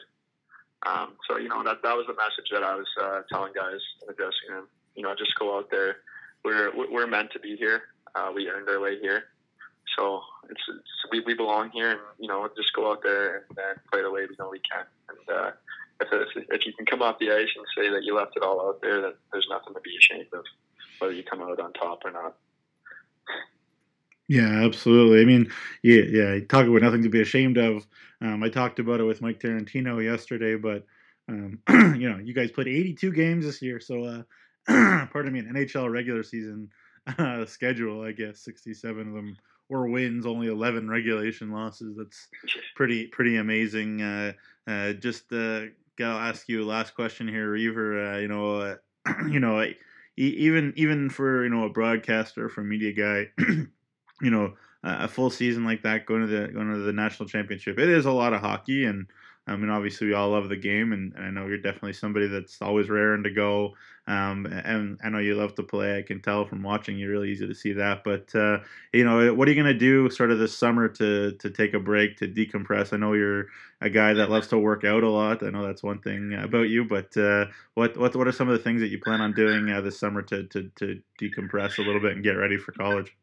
Um, 0.86 1.14
so 1.28 1.38
you 1.38 1.48
know 1.48 1.62
that 1.64 1.82
that 1.82 1.96
was 1.96 2.06
the 2.06 2.14
message 2.14 2.50
that 2.52 2.62
I 2.62 2.74
was 2.74 2.86
uh, 3.00 3.22
telling 3.32 3.52
guys 3.52 3.80
in 4.02 4.06
the 4.06 4.14
dressing 4.14 4.50
room. 4.50 4.66
You 4.94 5.02
know, 5.02 5.14
just 5.16 5.34
go 5.38 5.58
out 5.58 5.70
there. 5.70 5.96
We're 6.44 6.70
we're 6.74 7.06
meant 7.06 7.32
to 7.32 7.40
be 7.40 7.56
here. 7.56 7.82
Uh, 8.14 8.30
we 8.34 8.48
earned 8.48 8.68
our 8.68 8.80
way 8.80 8.98
here. 9.00 9.24
So 9.98 10.22
it's, 10.48 10.62
it's, 10.68 11.10
we, 11.10 11.20
we 11.20 11.34
belong 11.34 11.70
here, 11.70 11.90
and 11.90 12.00
you 12.18 12.28
know, 12.28 12.48
just 12.56 12.72
go 12.72 12.92
out 12.92 13.02
there 13.02 13.36
and, 13.36 13.58
and 13.58 13.80
play 13.92 14.02
the 14.02 14.10
way 14.10 14.26
we 14.28 14.36
know 14.38 14.50
we 14.50 14.60
can. 14.60 14.84
And 15.08 15.36
uh, 15.36 15.50
if, 16.00 16.08
if, 16.12 16.44
if 16.50 16.66
you 16.66 16.72
can 16.72 16.86
come 16.86 17.02
off 17.02 17.18
the 17.18 17.32
ice 17.32 17.48
and 17.56 17.66
say 17.76 17.90
that 17.90 18.04
you 18.04 18.14
left 18.14 18.36
it 18.36 18.42
all 18.42 18.68
out 18.68 18.80
there, 18.80 19.00
then 19.00 19.12
there's 19.32 19.48
nothing 19.50 19.74
to 19.74 19.80
be 19.80 19.96
ashamed 19.96 20.28
of, 20.32 20.44
whether 21.00 21.12
you 21.12 21.24
come 21.24 21.42
out 21.42 21.58
on 21.58 21.72
top 21.72 22.02
or 22.04 22.12
not. 22.12 22.36
Yeah, 24.28 24.64
absolutely. 24.64 25.22
I 25.22 25.24
mean, 25.24 25.50
yeah, 25.82 26.02
yeah. 26.02 26.38
Talk 26.48 26.66
about 26.66 26.82
nothing 26.82 27.02
to 27.02 27.08
be 27.08 27.22
ashamed 27.22 27.56
of. 27.56 27.86
Um, 28.20 28.42
I 28.42 28.50
talked 28.50 28.78
about 28.78 29.00
it 29.00 29.04
with 29.04 29.22
Mike 29.22 29.40
Tarantino 29.40 30.04
yesterday, 30.04 30.54
but 30.56 30.84
um, 31.28 31.58
you 31.98 32.10
know, 32.10 32.18
you 32.18 32.34
guys 32.34 32.50
played 32.50 32.68
82 32.68 33.12
games 33.12 33.44
this 33.44 33.62
year, 33.62 33.80
so 33.80 34.04
uh, 34.04 35.06
pardon 35.12 35.32
me, 35.32 35.40
an 35.40 35.54
NHL 35.54 35.90
regular 35.90 36.22
season 36.22 36.68
uh, 37.18 37.46
schedule, 37.46 38.02
I 38.02 38.12
guess 38.12 38.40
67 38.40 39.08
of 39.08 39.14
them 39.14 39.36
were 39.68 39.88
wins, 39.88 40.26
only 40.26 40.48
11 40.48 40.88
regulation 40.88 41.50
losses. 41.52 41.96
That's 41.96 42.28
pretty 42.76 43.06
pretty 43.08 43.36
amazing. 43.36 44.02
Uh, 44.02 44.32
uh, 44.66 44.92
just 44.94 45.32
uh, 45.32 45.62
I'll 46.00 46.18
ask 46.18 46.48
you 46.48 46.62
a 46.62 46.66
last 46.66 46.94
question 46.94 47.28
here, 47.28 47.50
Reaver. 47.50 48.12
Uh, 48.14 48.18
you 48.18 48.28
know, 48.28 48.60
uh, 48.60 48.76
you 49.28 49.40
know, 49.40 49.64
even 50.16 50.72
even 50.76 51.10
for 51.10 51.44
you 51.44 51.50
know 51.50 51.64
a 51.64 51.70
broadcaster, 51.70 52.48
for 52.48 52.62
a 52.62 52.64
media 52.64 52.92
guy, 52.92 53.30
you 54.20 54.30
know, 54.30 54.54
a 54.82 55.08
full 55.08 55.30
season 55.30 55.64
like 55.64 55.82
that, 55.82 56.06
going 56.06 56.22
to 56.22 56.26
the 56.26 56.48
going 56.48 56.72
to 56.72 56.80
the 56.80 56.92
national 56.92 57.28
championship, 57.28 57.78
it 57.78 57.88
is 57.88 58.06
a 58.06 58.12
lot 58.12 58.32
of 58.32 58.40
hockey, 58.40 58.84
and 58.84 59.06
I 59.48 59.56
mean, 59.56 59.70
obviously, 59.70 60.08
we 60.08 60.14
all 60.14 60.30
love 60.30 60.48
the 60.48 60.56
game, 60.56 60.92
and, 60.92 61.14
and 61.14 61.24
I 61.24 61.30
know 61.30 61.46
you're 61.46 61.58
definitely 61.58 61.94
somebody 61.94 62.28
that's 62.28 62.60
always 62.60 62.88
raring 62.88 63.22
to 63.22 63.30
go. 63.30 63.74
Um, 64.06 64.46
and 64.46 64.98
I 65.04 65.08
know 65.10 65.18
you 65.18 65.34
love 65.34 65.54
to 65.56 65.62
play. 65.62 65.98
I 65.98 66.02
can 66.02 66.22
tell 66.22 66.46
from 66.46 66.62
watching 66.62 66.98
you. 66.98 67.10
Really 67.10 67.30
easy 67.30 67.46
to 67.46 67.54
see 67.54 67.72
that. 67.74 68.04
But 68.04 68.34
uh, 68.34 68.58
you 68.92 69.04
know, 69.04 69.34
what 69.34 69.48
are 69.48 69.50
you 69.50 69.62
going 69.62 69.72
to 69.72 69.78
do 69.78 70.08
sort 70.10 70.30
of 70.30 70.38
this 70.38 70.56
summer 70.56 70.88
to 70.88 71.32
to 71.32 71.50
take 71.50 71.74
a 71.74 71.78
break 71.78 72.16
to 72.18 72.28
decompress? 72.28 72.92
I 72.92 72.96
know 72.96 73.12
you're 73.12 73.46
a 73.80 73.90
guy 73.90 74.14
that 74.14 74.30
loves 74.30 74.48
to 74.48 74.58
work 74.58 74.84
out 74.84 75.02
a 75.02 75.10
lot. 75.10 75.42
I 75.42 75.50
know 75.50 75.66
that's 75.66 75.82
one 75.82 76.00
thing 76.00 76.34
about 76.34 76.68
you. 76.68 76.84
But 76.84 77.16
uh, 77.16 77.46
what 77.74 77.96
what 77.98 78.16
what 78.16 78.26
are 78.26 78.32
some 78.32 78.48
of 78.48 78.56
the 78.56 78.64
things 78.64 78.80
that 78.80 78.88
you 78.88 78.98
plan 78.98 79.20
on 79.20 79.34
doing 79.34 79.70
uh, 79.70 79.80
this 79.82 79.98
summer 79.98 80.22
to, 80.22 80.44
to 80.44 80.70
to 80.76 81.00
decompress 81.20 81.78
a 81.78 81.82
little 81.82 82.00
bit 82.00 82.12
and 82.12 82.24
get 82.24 82.32
ready 82.32 82.56
for 82.56 82.72
college? 82.72 83.14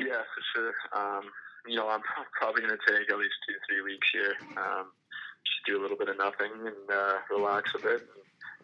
Yeah, 0.00 0.22
for 0.34 0.42
sure. 0.54 0.74
Um, 0.92 1.22
you 1.66 1.76
know, 1.76 1.88
I'm 1.88 2.02
probably 2.38 2.62
going 2.62 2.76
to 2.76 2.92
take 2.92 3.10
at 3.10 3.18
least 3.18 3.34
two 3.48 3.54
three 3.68 3.82
weeks 3.82 4.08
here. 4.12 4.34
Um, 4.56 4.90
just 5.44 5.66
do 5.66 5.80
a 5.80 5.82
little 5.82 5.96
bit 5.96 6.08
of 6.08 6.18
nothing 6.18 6.52
and 6.66 6.90
uh, 6.90 7.18
relax 7.30 7.70
a 7.74 7.78
bit 7.82 8.02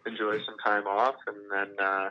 and 0.04 0.12
enjoy 0.12 0.38
some 0.44 0.56
time 0.64 0.86
off, 0.86 1.16
and 1.26 1.36
then 1.50 1.84
uh, 1.84 2.10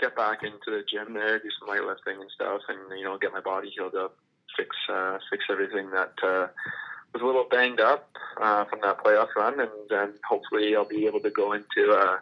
get 0.00 0.16
back 0.16 0.42
into 0.42 0.70
the 0.70 0.84
gym 0.90 1.14
there, 1.14 1.38
do 1.38 1.48
some 1.58 1.68
weightlifting 1.68 2.20
and 2.20 2.30
stuff, 2.34 2.62
and 2.68 2.98
you 2.98 3.04
know 3.04 3.18
get 3.18 3.32
my 3.32 3.40
body 3.40 3.70
healed 3.70 3.94
up, 3.94 4.16
fix 4.56 4.74
uh, 4.92 5.18
fix 5.30 5.44
everything 5.50 5.90
that 5.90 6.12
uh, 6.22 6.48
was 7.12 7.22
a 7.22 7.26
little 7.26 7.46
banged 7.50 7.80
up 7.80 8.08
uh, 8.40 8.64
from 8.64 8.80
that 8.82 8.98
playoff 8.98 9.34
run, 9.36 9.60
and 9.60 9.70
then 9.88 10.14
hopefully 10.28 10.74
I'll 10.76 10.88
be 10.88 11.06
able 11.06 11.20
to 11.20 11.30
go 11.30 11.52
into 11.52 11.92
uh, 11.92 12.18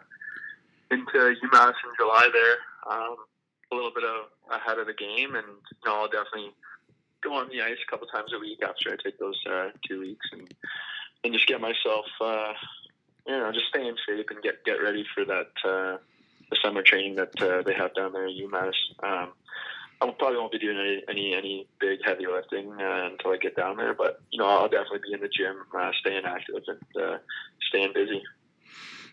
into 0.91 1.11
UMass 1.13 1.73
in 1.83 1.91
July 1.97 2.29
there. 2.31 2.57
Um, 2.93 3.15
a 3.71 3.75
little 3.75 3.91
bit 3.93 4.05
of 4.05 4.27
ahead 4.51 4.79
of 4.79 4.87
the 4.87 4.93
game, 4.93 5.35
and 5.35 5.47
you 5.47 5.85
know, 5.85 6.01
I'll 6.01 6.07
definitely 6.07 6.51
go 7.21 7.33
on 7.33 7.49
the 7.49 7.61
ice 7.61 7.77
a 7.85 7.91
couple 7.91 8.07
times 8.07 8.31
a 8.33 8.39
week 8.39 8.59
after 8.63 8.91
I 8.91 8.95
take 9.03 9.19
those 9.19 9.39
uh, 9.49 9.69
two 9.87 9.99
weeks 9.99 10.25
and 10.31 10.47
and 11.23 11.33
just 11.33 11.47
get 11.47 11.61
myself, 11.61 12.05
uh, 12.21 12.53
you 13.27 13.37
know, 13.37 13.51
just 13.51 13.67
stay 13.67 13.87
in 13.87 13.95
shape 14.07 14.27
and 14.29 14.41
get 14.41 14.63
get 14.65 14.81
ready 14.81 15.05
for 15.13 15.25
that 15.25 15.51
uh, 15.65 15.97
the 16.49 16.57
summer 16.63 16.81
training 16.81 17.15
that 17.15 17.41
uh, 17.41 17.61
they 17.63 17.73
have 17.73 17.93
down 17.95 18.13
there 18.13 18.27
at 18.27 18.33
UMass. 18.33 18.73
Um, 19.03 19.33
I 19.99 20.11
probably 20.11 20.37
won't 20.37 20.51
be 20.51 20.59
doing 20.59 20.77
any 20.77 21.03
any, 21.09 21.33
any 21.33 21.67
big 21.79 21.99
heavy 22.05 22.27
lifting 22.27 22.71
uh, 22.71 23.09
until 23.11 23.31
I 23.31 23.37
get 23.37 23.55
down 23.55 23.77
there, 23.77 23.93
but 23.93 24.21
you 24.31 24.39
know, 24.39 24.45
I'll 24.45 24.69
definitely 24.69 24.99
be 25.07 25.13
in 25.13 25.21
the 25.21 25.29
gym, 25.29 25.57
uh, 25.77 25.91
staying 25.99 26.25
active 26.25 26.55
and 26.67 27.03
uh, 27.03 27.17
staying 27.69 27.93
busy. 27.93 28.21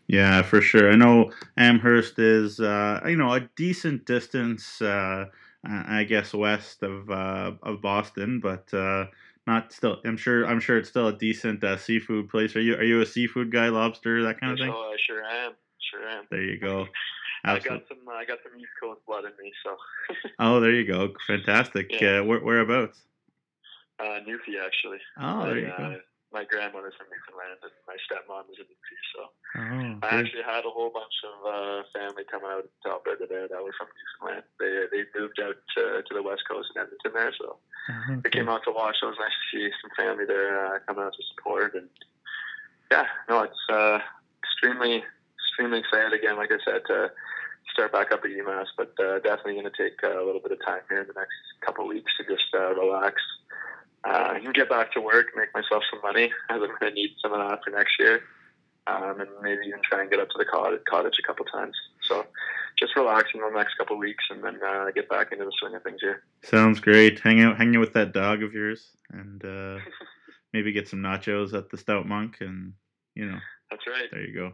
Yeah, 0.06 0.42
for 0.42 0.60
sure. 0.60 0.92
I 0.92 0.96
know 0.96 1.32
Amherst 1.56 2.18
is, 2.18 2.60
uh, 2.60 3.00
you 3.06 3.16
know, 3.16 3.32
a 3.32 3.48
decent 3.56 4.04
distance, 4.04 4.82
uh, 4.82 5.26
I 5.66 6.04
guess, 6.04 6.34
west 6.34 6.82
of 6.82 7.10
uh, 7.10 7.52
of 7.62 7.80
Boston, 7.80 8.40
but 8.40 8.72
uh, 8.74 9.06
not 9.46 9.72
still. 9.72 10.00
I'm 10.04 10.16
sure. 10.16 10.46
I'm 10.46 10.60
sure 10.60 10.78
it's 10.78 10.88
still 10.88 11.08
a 11.08 11.16
decent 11.16 11.62
uh, 11.62 11.76
seafood 11.76 12.28
place. 12.28 12.56
Are 12.56 12.60
you? 12.60 12.74
Are 12.74 12.84
you 12.84 13.00
a 13.00 13.06
seafood 13.06 13.52
guy? 13.52 13.68
Lobster, 13.68 14.22
that 14.22 14.40
kind 14.40 14.52
of 14.52 14.58
thing. 14.58 14.72
Oh, 14.74 14.92
I 14.92 14.96
sure 15.06 15.22
am. 15.22 15.52
Sure 15.90 16.08
am. 16.08 16.24
There 16.30 16.42
you 16.42 16.58
go. 16.58 16.86
I 17.44 17.58
got 17.58 17.82
some. 17.88 17.98
I 18.10 18.24
got 18.24 18.38
some 18.42 18.58
East 18.58 18.70
Coast 18.82 19.00
blood 19.06 19.24
in 19.24 19.32
me, 19.38 19.52
so. 19.62 19.76
oh, 20.38 20.60
there 20.60 20.72
you 20.72 20.86
go. 20.86 21.12
Fantastic. 21.26 21.90
Yeah. 21.90 22.20
Uh, 22.20 22.24
where, 22.24 22.40
whereabouts? 22.40 23.02
Uh, 24.00 24.20
Newfie, 24.26 24.64
actually. 24.64 24.98
Oh, 25.20 25.44
there 25.44 25.58
you 25.58 25.66
go. 25.66 25.96
Uh, 26.34 26.38
my 26.38 26.44
grandmother's 26.44 26.94
from 26.98 27.06
Newfoundland 27.06 27.62
and 27.62 27.74
my 27.86 27.94
stepmom 28.02 28.50
is 28.50 28.58
in 28.58 28.66
Newfie, 28.66 29.04
so 29.14 29.20
oh, 29.30 30.02
I 30.02 30.18
actually 30.18 30.42
had 30.42 30.66
a 30.66 30.70
whole 30.70 30.90
bunch 30.90 31.14
of 31.22 31.36
uh, 31.46 31.82
family 31.94 32.24
coming 32.26 32.50
out 32.50 32.66
to 32.66 32.88
Alberta 32.90 33.26
there 33.30 33.46
that 33.46 33.62
were 33.62 33.74
from 33.78 33.88
Newfoundland. 33.94 34.46
They 34.58 34.90
they 34.90 35.02
moved 35.14 35.38
out 35.38 35.56
to, 35.78 36.02
to 36.02 36.12
the 36.14 36.22
west 36.22 36.42
coast 36.50 36.74
in 36.74 36.82
Edmonton 36.82 37.14
there, 37.14 37.32
so 37.38 37.56
oh, 37.56 38.20
they 38.22 38.30
came 38.30 38.48
out 38.48 38.66
to 38.66 38.72
watch. 38.74 38.96
So 39.00 39.08
it 39.08 39.14
was 39.14 39.22
nice 39.22 39.34
to 39.34 39.46
see 39.54 39.70
some 39.78 39.94
family 39.94 40.26
there 40.26 40.58
uh, 40.66 40.78
coming 40.86 41.06
out 41.06 41.14
to 41.14 41.22
support, 41.34 41.74
and 41.74 41.88
yeah, 42.90 43.06
no, 43.30 43.46
it's 43.46 43.64
uh, 43.70 43.98
extremely 44.42 45.06
extremely 45.38 45.78
excited 45.78 46.12
again. 46.12 46.36
Like 46.36 46.50
I 46.50 46.58
said, 46.66 46.82
to 46.90 47.14
start 47.70 47.92
back 47.92 48.12
up 48.12 48.24
at 48.24 48.30
UMass, 48.30 48.74
but 48.76 48.92
uh, 48.98 49.18
definitely 49.22 49.54
going 49.54 49.70
to 49.70 49.78
take 49.78 50.02
a 50.02 50.22
little 50.22 50.42
bit 50.42 50.52
of 50.52 50.58
time 50.66 50.82
here 50.88 51.02
in 51.02 51.08
the 51.08 51.18
next 51.18 51.38
couple 51.62 51.84
of 51.84 51.88
weeks 51.88 52.10
to 52.18 52.24
just 52.26 52.50
uh, 52.54 52.74
relax 52.74 53.22
uh, 54.04 54.34
and 54.34 54.54
get 54.54 54.68
back 54.68 54.92
to 54.92 55.00
work, 55.00 55.28
make 55.36 55.52
myself 55.54 55.82
some 55.90 56.00
money, 56.02 56.30
as 56.50 56.60
I'm 56.60 56.68
going 56.68 56.78
to 56.80 56.90
need 56.90 57.10
some 57.22 57.32
of 57.32 57.38
that 57.38 57.60
for 57.64 57.70
next 57.70 57.98
year, 57.98 58.22
um, 58.86 59.20
and 59.20 59.30
maybe 59.42 59.66
even 59.66 59.80
try 59.82 60.02
and 60.02 60.10
get 60.10 60.20
up 60.20 60.28
to 60.30 60.38
the 60.38 60.44
cottage, 60.44 60.80
cottage 60.88 61.16
a 61.18 61.26
couple 61.26 61.44
times. 61.46 61.74
So 62.02 62.26
just 62.78 62.96
relaxing 62.96 63.40
the 63.40 63.50
next 63.56 63.76
couple 63.76 63.96
of 63.96 64.00
weeks, 64.00 64.24
and 64.30 64.42
then 64.44 64.58
uh, 64.66 64.90
get 64.94 65.08
back 65.08 65.32
into 65.32 65.44
the 65.44 65.52
swing 65.58 65.74
of 65.74 65.82
things 65.82 66.00
here. 66.00 66.22
Sounds 66.42 66.80
great. 66.80 67.20
Hang 67.20 67.40
out, 67.40 67.56
hang 67.56 67.74
out 67.74 67.80
with 67.80 67.94
that 67.94 68.12
dog 68.12 68.42
of 68.42 68.52
yours, 68.52 68.90
and 69.10 69.44
uh, 69.44 69.78
maybe 70.52 70.72
get 70.72 70.88
some 70.88 71.00
nachos 71.00 71.54
at 71.54 71.70
the 71.70 71.78
Stout 71.78 72.06
Monk, 72.06 72.38
and 72.40 72.74
you 73.14 73.26
know. 73.26 73.38
That's 73.70 73.86
right. 73.86 74.10
There 74.10 74.20
you 74.20 74.34
go. 74.34 74.52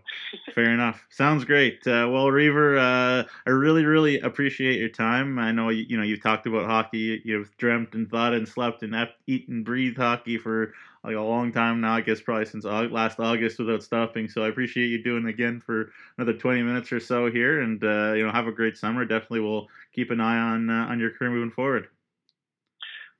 Fair 0.54 0.72
enough. 0.72 1.04
Sounds 1.10 1.44
great. 1.44 1.86
Uh, 1.86 2.08
well, 2.10 2.30
Reaver, 2.30 2.78
uh, 2.78 3.24
I 3.46 3.50
really, 3.50 3.84
really 3.84 4.20
appreciate 4.20 4.78
your 4.78 4.88
time. 4.88 5.38
I 5.38 5.52
know 5.52 5.68
you, 5.68 5.84
you 5.88 5.96
know 5.96 6.02
you've 6.02 6.22
talked 6.22 6.46
about 6.46 6.66
hockey. 6.66 7.20
You've 7.24 7.54
dreamt 7.56 7.94
and 7.94 8.08
thought 8.08 8.34
and 8.34 8.48
slept 8.48 8.82
and 8.82 8.94
eaten 9.26 9.56
and 9.56 9.64
breathed 9.64 9.98
hockey 9.98 10.38
for 10.38 10.72
like 11.04 11.16
a 11.16 11.20
long 11.20 11.52
time 11.52 11.80
now. 11.80 11.94
I 11.94 12.00
guess 12.00 12.20
probably 12.20 12.46
since 12.46 12.64
last 12.64 13.20
August 13.20 13.58
without 13.58 13.82
stopping. 13.82 14.28
So 14.28 14.42
I 14.42 14.48
appreciate 14.48 14.88
you 14.88 15.02
doing 15.02 15.26
it 15.26 15.30
again 15.30 15.60
for 15.60 15.92
another 16.16 16.34
20 16.34 16.62
minutes 16.62 16.92
or 16.92 17.00
so 17.00 17.30
here. 17.30 17.60
And 17.60 17.82
uh, 17.84 18.14
you 18.14 18.24
know, 18.24 18.32
have 18.32 18.46
a 18.46 18.52
great 18.52 18.76
summer. 18.76 19.04
Definitely, 19.04 19.40
we'll 19.40 19.68
keep 19.92 20.10
an 20.10 20.20
eye 20.20 20.38
on 20.38 20.70
uh, 20.70 20.86
on 20.86 20.98
your 20.98 21.10
career 21.10 21.30
moving 21.30 21.50
forward. 21.50 21.88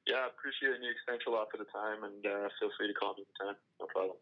Yeah, 0.07 0.26
appreciate 0.26 0.72
it, 0.72 0.81
Nick. 0.81 0.96
Thanks 1.07 1.24
a 1.29 1.31
lot 1.31 1.48
for 1.50 1.59
the 1.59 1.70
time, 1.70 2.03
and 2.05 2.26
uh, 2.26 2.48
feel 2.59 2.70
free 2.79 2.88
to 2.88 2.94
call 2.94 3.14
me 3.14 3.24
anytime. 3.40 3.57
No 3.79 3.87
problem. 3.87 4.16